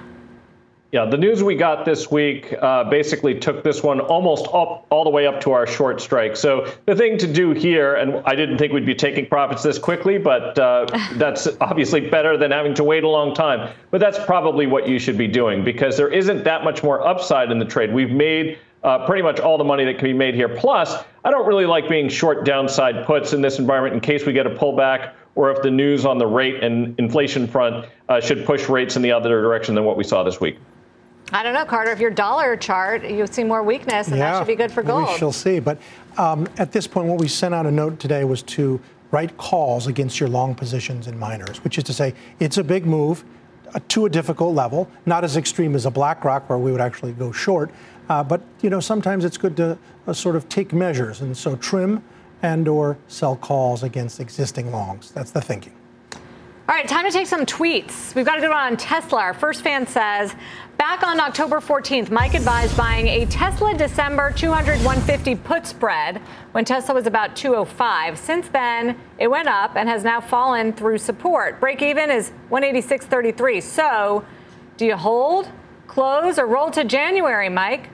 Yeah, 0.92 1.04
the 1.04 1.18
news 1.18 1.42
we 1.42 1.56
got 1.56 1.84
this 1.84 2.12
week 2.12 2.54
uh, 2.62 2.84
basically 2.84 3.40
took 3.40 3.64
this 3.64 3.82
one 3.82 3.98
almost 4.00 4.46
up 4.54 4.86
all 4.88 5.02
the 5.02 5.10
way 5.10 5.26
up 5.26 5.40
to 5.40 5.50
our 5.50 5.66
short 5.66 6.00
strike. 6.00 6.36
So 6.36 6.72
the 6.86 6.94
thing 6.94 7.18
to 7.18 7.26
do 7.26 7.50
here, 7.50 7.96
and 7.96 8.22
I 8.24 8.36
didn't 8.36 8.58
think 8.58 8.72
we'd 8.72 8.86
be 8.86 8.94
taking 8.94 9.26
profits 9.26 9.64
this 9.64 9.78
quickly, 9.78 10.16
but 10.16 10.56
uh, 10.56 10.86
that's 11.14 11.48
obviously 11.60 12.08
better 12.08 12.36
than 12.38 12.52
having 12.52 12.72
to 12.74 12.84
wait 12.84 13.02
a 13.02 13.08
long 13.08 13.34
time. 13.34 13.74
But 13.90 13.98
that's 13.98 14.18
probably 14.26 14.68
what 14.68 14.88
you 14.88 15.00
should 15.00 15.18
be 15.18 15.26
doing 15.26 15.64
because 15.64 15.96
there 15.96 16.08
isn't 16.08 16.44
that 16.44 16.62
much 16.62 16.84
more 16.84 17.04
upside 17.04 17.50
in 17.50 17.58
the 17.58 17.64
trade. 17.64 17.92
We've 17.92 18.12
made 18.12 18.58
uh, 18.86 19.04
pretty 19.04 19.20
much 19.20 19.40
all 19.40 19.58
the 19.58 19.64
money 19.64 19.84
that 19.84 19.98
can 19.98 20.04
be 20.04 20.12
made 20.12 20.34
here. 20.34 20.48
Plus, 20.48 20.94
I 21.24 21.30
don't 21.30 21.46
really 21.46 21.66
like 21.66 21.88
being 21.88 22.08
short 22.08 22.44
downside 22.44 23.04
puts 23.04 23.32
in 23.32 23.42
this 23.42 23.58
environment 23.58 23.94
in 23.94 24.00
case 24.00 24.24
we 24.24 24.32
get 24.32 24.46
a 24.46 24.50
pullback 24.50 25.12
or 25.34 25.50
if 25.50 25.60
the 25.60 25.70
news 25.70 26.06
on 26.06 26.18
the 26.18 26.26
rate 26.26 26.62
and 26.62 26.98
inflation 26.98 27.48
front 27.48 27.86
uh, 28.08 28.20
should 28.20 28.46
push 28.46 28.68
rates 28.68 28.94
in 28.94 29.02
the 29.02 29.10
other 29.10 29.42
direction 29.42 29.74
than 29.74 29.84
what 29.84 29.96
we 29.96 30.04
saw 30.04 30.22
this 30.22 30.40
week. 30.40 30.56
I 31.32 31.42
don't 31.42 31.52
know, 31.52 31.64
Carter. 31.64 31.90
If 31.90 31.98
your 31.98 32.12
dollar 32.12 32.56
chart, 32.56 33.04
you 33.04 33.26
see 33.26 33.42
more 33.42 33.64
weakness, 33.64 34.06
and 34.06 34.16
yeah, 34.16 34.30
that 34.30 34.38
should 34.38 34.46
be 34.46 34.54
good 34.54 34.70
for 34.70 34.84
gold. 34.84 35.08
We 35.08 35.18
shall 35.18 35.32
see. 35.32 35.58
But 35.58 35.78
um, 36.16 36.46
at 36.56 36.70
this 36.70 36.86
point, 36.86 37.08
what 37.08 37.18
we 37.18 37.26
sent 37.26 37.52
out 37.52 37.66
a 37.66 37.70
note 37.72 37.98
today 37.98 38.22
was 38.22 38.42
to 38.44 38.80
write 39.10 39.36
calls 39.36 39.88
against 39.88 40.20
your 40.20 40.28
long 40.28 40.54
positions 40.54 41.08
in 41.08 41.18
miners, 41.18 41.64
which 41.64 41.78
is 41.78 41.84
to 41.84 41.92
say, 41.92 42.14
it's 42.38 42.58
a 42.58 42.64
big 42.64 42.86
move 42.86 43.24
uh, 43.74 43.80
to 43.88 44.06
a 44.06 44.08
difficult 44.08 44.54
level, 44.54 44.88
not 45.04 45.24
as 45.24 45.36
extreme 45.36 45.74
as 45.74 45.84
a 45.84 45.90
BlackRock 45.90 46.48
where 46.48 46.58
we 46.58 46.70
would 46.70 46.80
actually 46.80 47.12
go 47.12 47.32
short. 47.32 47.72
Uh, 48.08 48.22
but 48.22 48.42
you 48.62 48.70
know, 48.70 48.80
sometimes 48.80 49.24
it's 49.24 49.38
good 49.38 49.56
to 49.56 49.78
uh, 50.06 50.12
sort 50.12 50.36
of 50.36 50.48
take 50.48 50.72
measures, 50.72 51.20
and 51.20 51.36
so 51.36 51.56
trim 51.56 52.02
and 52.42 52.68
or 52.68 52.98
sell 53.08 53.36
calls 53.36 53.82
against 53.82 54.20
existing 54.20 54.70
longs. 54.70 55.10
That's 55.10 55.30
the 55.30 55.40
thinking. 55.40 55.72
All 56.68 56.74
right, 56.74 56.88
time 56.88 57.04
to 57.04 57.12
take 57.12 57.28
some 57.28 57.46
tweets. 57.46 58.12
We've 58.16 58.26
got 58.26 58.38
a 58.38 58.40
good 58.40 58.50
one 58.50 58.58
on 58.58 58.76
Tesla. 58.76 59.20
Our 59.20 59.34
first 59.34 59.62
fan 59.62 59.86
says, 59.86 60.34
back 60.78 61.04
on 61.04 61.20
October 61.20 61.60
14th, 61.60 62.10
Mike 62.10 62.34
advised 62.34 62.76
buying 62.76 63.06
a 63.06 63.24
Tesla 63.26 63.72
December 63.72 64.32
200 64.32 64.78
150 64.78 65.36
put 65.36 65.64
spread 65.64 66.20
when 66.50 66.64
Tesla 66.64 66.92
was 66.92 67.06
about 67.06 67.36
205. 67.36 68.18
Since 68.18 68.48
then, 68.48 68.98
it 69.18 69.28
went 69.28 69.46
up 69.46 69.76
and 69.76 69.88
has 69.88 70.02
now 70.02 70.20
fallen 70.20 70.72
through 70.72 70.98
support. 70.98 71.60
Break 71.60 71.82
even 71.82 72.10
is 72.10 72.32
186.33. 72.50 73.62
So, 73.62 74.24
do 74.76 74.86
you 74.86 74.96
hold, 74.96 75.48
close, 75.86 76.36
or 76.36 76.46
roll 76.46 76.72
to 76.72 76.82
January, 76.82 77.48
Mike? 77.48 77.90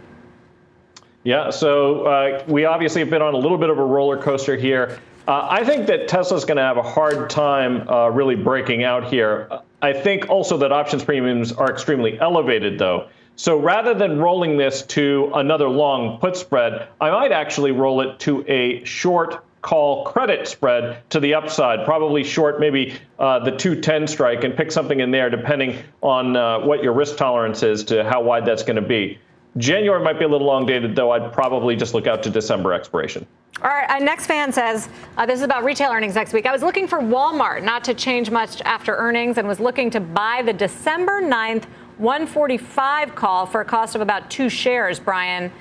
Yeah, 1.24 1.50
so 1.50 2.06
uh, 2.06 2.44
we 2.48 2.64
obviously 2.64 3.00
have 3.00 3.11
been 3.11 3.22
on 3.22 3.35
a 3.35 3.38
little 3.38 3.58
bit 3.58 3.70
of 3.70 3.78
a 3.78 3.85
roller 3.85 4.20
coaster 4.20 4.56
here. 4.56 4.98
Uh, 5.28 5.46
I 5.48 5.64
think 5.64 5.87
that 5.87 6.08
Tesla's 6.08 6.44
going 6.44 6.56
to 6.56 6.64
have 6.64 6.78
a 6.78 6.82
hard 6.82 7.30
time 7.30 7.88
uh, 7.88 8.08
really 8.08 8.35
breaking 8.35 8.82
out 8.82 9.04
here. 9.04 9.48
I 9.80 9.92
think 9.92 10.28
also 10.28 10.56
that 10.58 10.72
options 10.72 11.04
premiums 11.04 11.52
are 11.52 11.70
extremely 11.70 12.18
elevated, 12.18 12.78
though. 12.78 13.08
So 13.37 13.56
rather 13.58 13.94
than 13.94 14.18
rolling 14.18 14.56
this 14.56 14.82
to 14.82 15.30
another 15.35 15.68
long 15.68 16.18
put 16.18 16.37
spread, 16.37 16.88
I 17.00 17.11
might 17.11 17.32
actually 17.32 17.70
roll 17.70 18.00
it 18.00 18.18
to 18.20 18.44
a 18.48 18.85
short 18.85 19.44
call 19.62 20.04
credit 20.04 20.48
spread 20.48 21.08
to 21.11 21.20
the 21.20 21.35
upside, 21.35 21.85
probably 21.85 22.24
short 22.24 22.58
maybe 22.58 22.94
uh, 23.20 23.38
the 23.38 23.52
210 23.52 24.08
strike 24.08 24.42
and 24.42 24.56
pick 24.56 24.72
something 24.72 24.98
in 24.98 25.12
there 25.12 25.30
depending 25.30 25.78
on 26.02 26.37
uh, 26.37 26.58
what 26.58 26.82
your 26.82 26.92
risk 26.92 27.16
tolerance 27.16 27.62
is 27.62 27.85
to 27.85 28.02
how 28.02 28.20
wide 28.20 28.44
that's 28.44 28.64
going 28.64 28.76
to 28.76 28.82
be. 28.82 29.18
January 29.59 30.03
might 30.03 30.19
be 30.19 30.25
a 30.25 30.29
little 30.29 30.47
long 30.47 30.67
dated, 30.67 30.97
though. 30.97 31.11
I'd 31.11 31.33
probably 31.33 31.77
just 31.77 31.95
look 31.95 32.07
out 32.07 32.23
to 32.23 32.31
December 32.31 32.73
expiration. 32.73 33.27
All 33.62 33.71
right, 33.71 33.88
our 33.91 34.01
next 34.01 34.27
fan 34.27 34.53
says 34.53 34.88
uh, 35.17 35.27
this 35.27 35.37
is 35.37 35.43
about 35.43 35.62
retail 35.62 35.93
earnings 35.93 36.15
next 36.15 36.33
week. 36.33 36.47
I 36.47 36.53
was 36.53 36.62
looking 36.62 36.88
for 36.88 36.99
Walmart 36.99 37.62
not 37.62 37.85
to 37.85 37.95
change 37.95 38.31
much 38.31 38.61
after 38.62 38.97
earnings 38.97 39.38
and 39.38 39.47
was 39.47 39.61
looking 39.61 39.91
to 39.91 40.01
buy 40.01 40.43
the 40.43 40.53
December 40.53 41.21
9th 41.21 41.65
145 41.99 43.15
call 43.15 43.47
for 43.47 43.61
a 43.61 43.65
cost 43.65 43.95
of 43.95 44.01
about 44.01 44.31
two 44.31 44.49
shares. 44.49 44.99
Brian, 44.99 45.53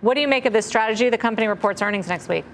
what 0.00 0.14
do 0.14 0.20
you 0.20 0.28
make 0.28 0.46
of 0.46 0.52
this 0.52 0.64
strategy? 0.64 1.10
The 1.10 1.18
company 1.18 1.48
reports 1.48 1.82
earnings 1.82 2.08
next 2.08 2.28
week. 2.28 2.44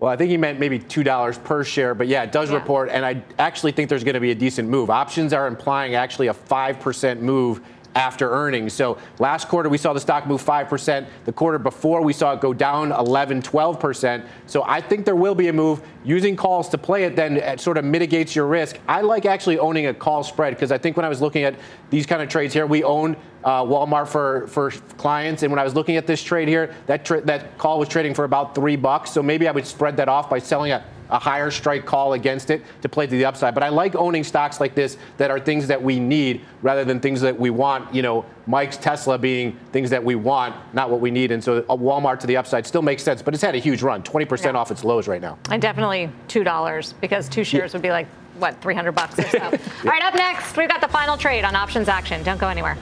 Well, 0.00 0.10
I 0.10 0.16
think 0.16 0.30
he 0.30 0.36
meant 0.36 0.60
maybe 0.60 0.78
$2 0.78 1.44
per 1.44 1.64
share, 1.64 1.94
but 1.94 2.06
yeah, 2.06 2.22
it 2.22 2.32
does 2.32 2.50
yeah. 2.50 2.56
report, 2.56 2.90
and 2.90 3.06
I 3.06 3.22
actually 3.38 3.72
think 3.72 3.88
there's 3.88 4.04
going 4.04 4.14
to 4.14 4.20
be 4.20 4.32
a 4.32 4.34
decent 4.34 4.68
move. 4.68 4.90
Options 4.90 5.32
are 5.32 5.46
implying 5.46 5.94
actually 5.94 6.26
a 6.26 6.34
5% 6.34 7.20
move 7.20 7.62
after 7.96 8.30
earnings. 8.30 8.74
So 8.74 8.98
last 9.18 9.48
quarter, 9.48 9.68
we 9.70 9.78
saw 9.78 9.94
the 9.94 10.00
stock 10.00 10.26
move 10.26 10.44
5%. 10.44 11.06
The 11.24 11.32
quarter 11.32 11.58
before, 11.58 12.02
we 12.02 12.12
saw 12.12 12.34
it 12.34 12.40
go 12.40 12.52
down 12.52 12.92
11, 12.92 13.40
12%. 13.42 14.26
So 14.46 14.62
I 14.64 14.82
think 14.82 15.06
there 15.06 15.16
will 15.16 15.34
be 15.34 15.48
a 15.48 15.52
move. 15.52 15.80
Using 16.04 16.36
calls 16.36 16.68
to 16.68 16.78
play 16.78 17.04
it 17.04 17.16
then 17.16 17.38
it 17.38 17.58
sort 17.58 17.78
of 17.78 17.84
mitigates 17.84 18.36
your 18.36 18.46
risk. 18.46 18.78
I 18.86 19.00
like 19.00 19.24
actually 19.24 19.58
owning 19.58 19.86
a 19.86 19.94
call 19.94 20.22
spread 20.22 20.54
because 20.54 20.70
I 20.70 20.78
think 20.78 20.96
when 20.96 21.06
I 21.06 21.08
was 21.08 21.22
looking 21.22 21.44
at 21.44 21.56
these 21.88 22.04
kind 22.04 22.20
of 22.20 22.28
trades 22.28 22.52
here, 22.52 22.66
we 22.66 22.84
own 22.84 23.16
uh, 23.42 23.62
Walmart 23.62 24.08
for, 24.08 24.46
for 24.48 24.70
clients. 24.98 25.42
And 25.42 25.50
when 25.50 25.58
I 25.58 25.64
was 25.64 25.74
looking 25.74 25.96
at 25.96 26.06
this 26.06 26.22
trade 26.22 26.48
here, 26.48 26.74
that, 26.86 27.04
tra- 27.04 27.22
that 27.22 27.56
call 27.56 27.78
was 27.78 27.88
trading 27.88 28.12
for 28.12 28.24
about 28.24 28.54
three 28.54 28.76
bucks. 28.76 29.10
So 29.10 29.22
maybe 29.22 29.48
I 29.48 29.52
would 29.52 29.66
spread 29.66 29.96
that 29.96 30.08
off 30.08 30.28
by 30.28 30.38
selling 30.38 30.72
a 30.72 30.84
a 31.10 31.18
higher 31.18 31.50
strike 31.50 31.86
call 31.86 32.14
against 32.14 32.50
it 32.50 32.62
to 32.82 32.88
play 32.88 33.06
to 33.06 33.16
the 33.16 33.24
upside. 33.24 33.54
But 33.54 33.62
I 33.62 33.68
like 33.68 33.94
owning 33.94 34.24
stocks 34.24 34.60
like 34.60 34.74
this 34.74 34.96
that 35.16 35.30
are 35.30 35.38
things 35.38 35.66
that 35.68 35.82
we 35.82 35.98
need 35.98 36.42
rather 36.62 36.84
than 36.84 37.00
things 37.00 37.20
that 37.20 37.38
we 37.38 37.50
want. 37.50 37.94
You 37.94 38.02
know, 38.02 38.24
Mike's 38.46 38.76
Tesla 38.76 39.18
being 39.18 39.56
things 39.72 39.90
that 39.90 40.02
we 40.02 40.14
want, 40.14 40.54
not 40.72 40.90
what 40.90 41.00
we 41.00 41.10
need. 41.10 41.32
And 41.32 41.42
so 41.42 41.58
a 41.68 41.76
Walmart 41.76 42.20
to 42.20 42.26
the 42.26 42.36
upside 42.36 42.66
still 42.66 42.82
makes 42.82 43.02
sense, 43.02 43.22
but 43.22 43.34
it's 43.34 43.42
had 43.42 43.54
a 43.54 43.58
huge 43.58 43.82
run, 43.82 44.02
20% 44.02 44.44
yeah. 44.44 44.52
off 44.52 44.70
its 44.70 44.84
lows 44.84 45.08
right 45.08 45.20
now. 45.20 45.38
And 45.50 45.60
definitely 45.60 46.10
$2 46.28 46.94
because 47.00 47.28
two 47.28 47.44
shares 47.44 47.72
yeah. 47.72 47.76
would 47.76 47.82
be 47.82 47.90
like, 47.90 48.06
what, 48.38 48.60
300 48.60 48.92
bucks 48.92 49.18
or 49.18 49.28
so. 49.28 49.38
yeah. 49.38 49.58
All 49.84 49.90
right, 49.90 50.02
up 50.02 50.14
next, 50.14 50.56
we've 50.56 50.68
got 50.68 50.80
the 50.80 50.88
final 50.88 51.16
trade 51.16 51.44
on 51.44 51.56
options 51.56 51.88
action. 51.88 52.22
Don't 52.22 52.38
go 52.38 52.48
anywhere. 52.48 52.76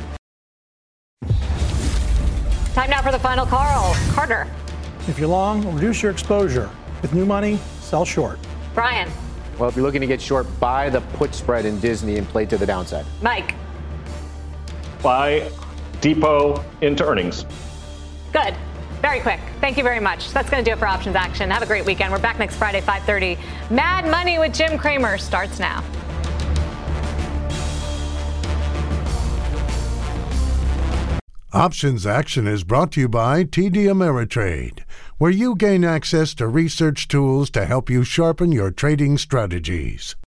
Time 2.74 2.90
now 2.90 3.02
for 3.02 3.12
the 3.12 3.18
final 3.20 3.46
call. 3.46 3.94
Carter. 4.10 4.48
If 5.06 5.18
you're 5.18 5.28
long, 5.28 5.72
reduce 5.74 6.02
your 6.02 6.10
exposure. 6.10 6.68
With 7.04 7.12
new 7.12 7.26
money, 7.26 7.58
sell 7.80 8.06
short. 8.06 8.38
Brian. 8.72 9.10
Well, 9.58 9.68
if 9.68 9.76
you're 9.76 9.84
looking 9.84 10.00
to 10.00 10.06
get 10.06 10.22
short, 10.22 10.46
buy 10.58 10.88
the 10.88 11.02
put 11.02 11.34
spread 11.34 11.66
in 11.66 11.78
Disney 11.78 12.16
and 12.16 12.26
play 12.26 12.46
to 12.46 12.56
the 12.56 12.64
downside. 12.64 13.04
Mike. 13.20 13.54
Buy 15.02 15.50
Depot 16.00 16.64
into 16.80 17.04
earnings. 17.04 17.44
Good. 18.32 18.54
Very 19.02 19.20
quick. 19.20 19.38
Thank 19.60 19.76
you 19.76 19.82
very 19.82 20.00
much. 20.00 20.30
That's 20.30 20.48
going 20.48 20.64
to 20.64 20.70
do 20.70 20.74
it 20.74 20.78
for 20.78 20.86
Options 20.86 21.14
Action. 21.14 21.50
Have 21.50 21.62
a 21.62 21.66
great 21.66 21.84
weekend. 21.84 22.10
We're 22.10 22.20
back 22.20 22.38
next 22.38 22.56
Friday, 22.56 22.80
5:30. 22.80 23.38
Mad 23.70 24.10
Money 24.10 24.38
with 24.38 24.54
Jim 24.54 24.78
Cramer 24.78 25.18
starts 25.18 25.58
now. 25.58 25.84
Options 31.52 32.06
Action 32.06 32.46
is 32.46 32.64
brought 32.64 32.92
to 32.92 33.00
you 33.02 33.10
by 33.10 33.44
TD 33.44 33.88
Ameritrade 33.92 34.83
where 35.18 35.30
you 35.30 35.54
gain 35.54 35.84
access 35.84 36.34
to 36.34 36.48
research 36.48 37.06
tools 37.08 37.50
to 37.50 37.64
help 37.64 37.88
you 37.88 38.02
sharpen 38.02 38.50
your 38.50 38.70
trading 38.70 39.16
strategies. 39.16 40.16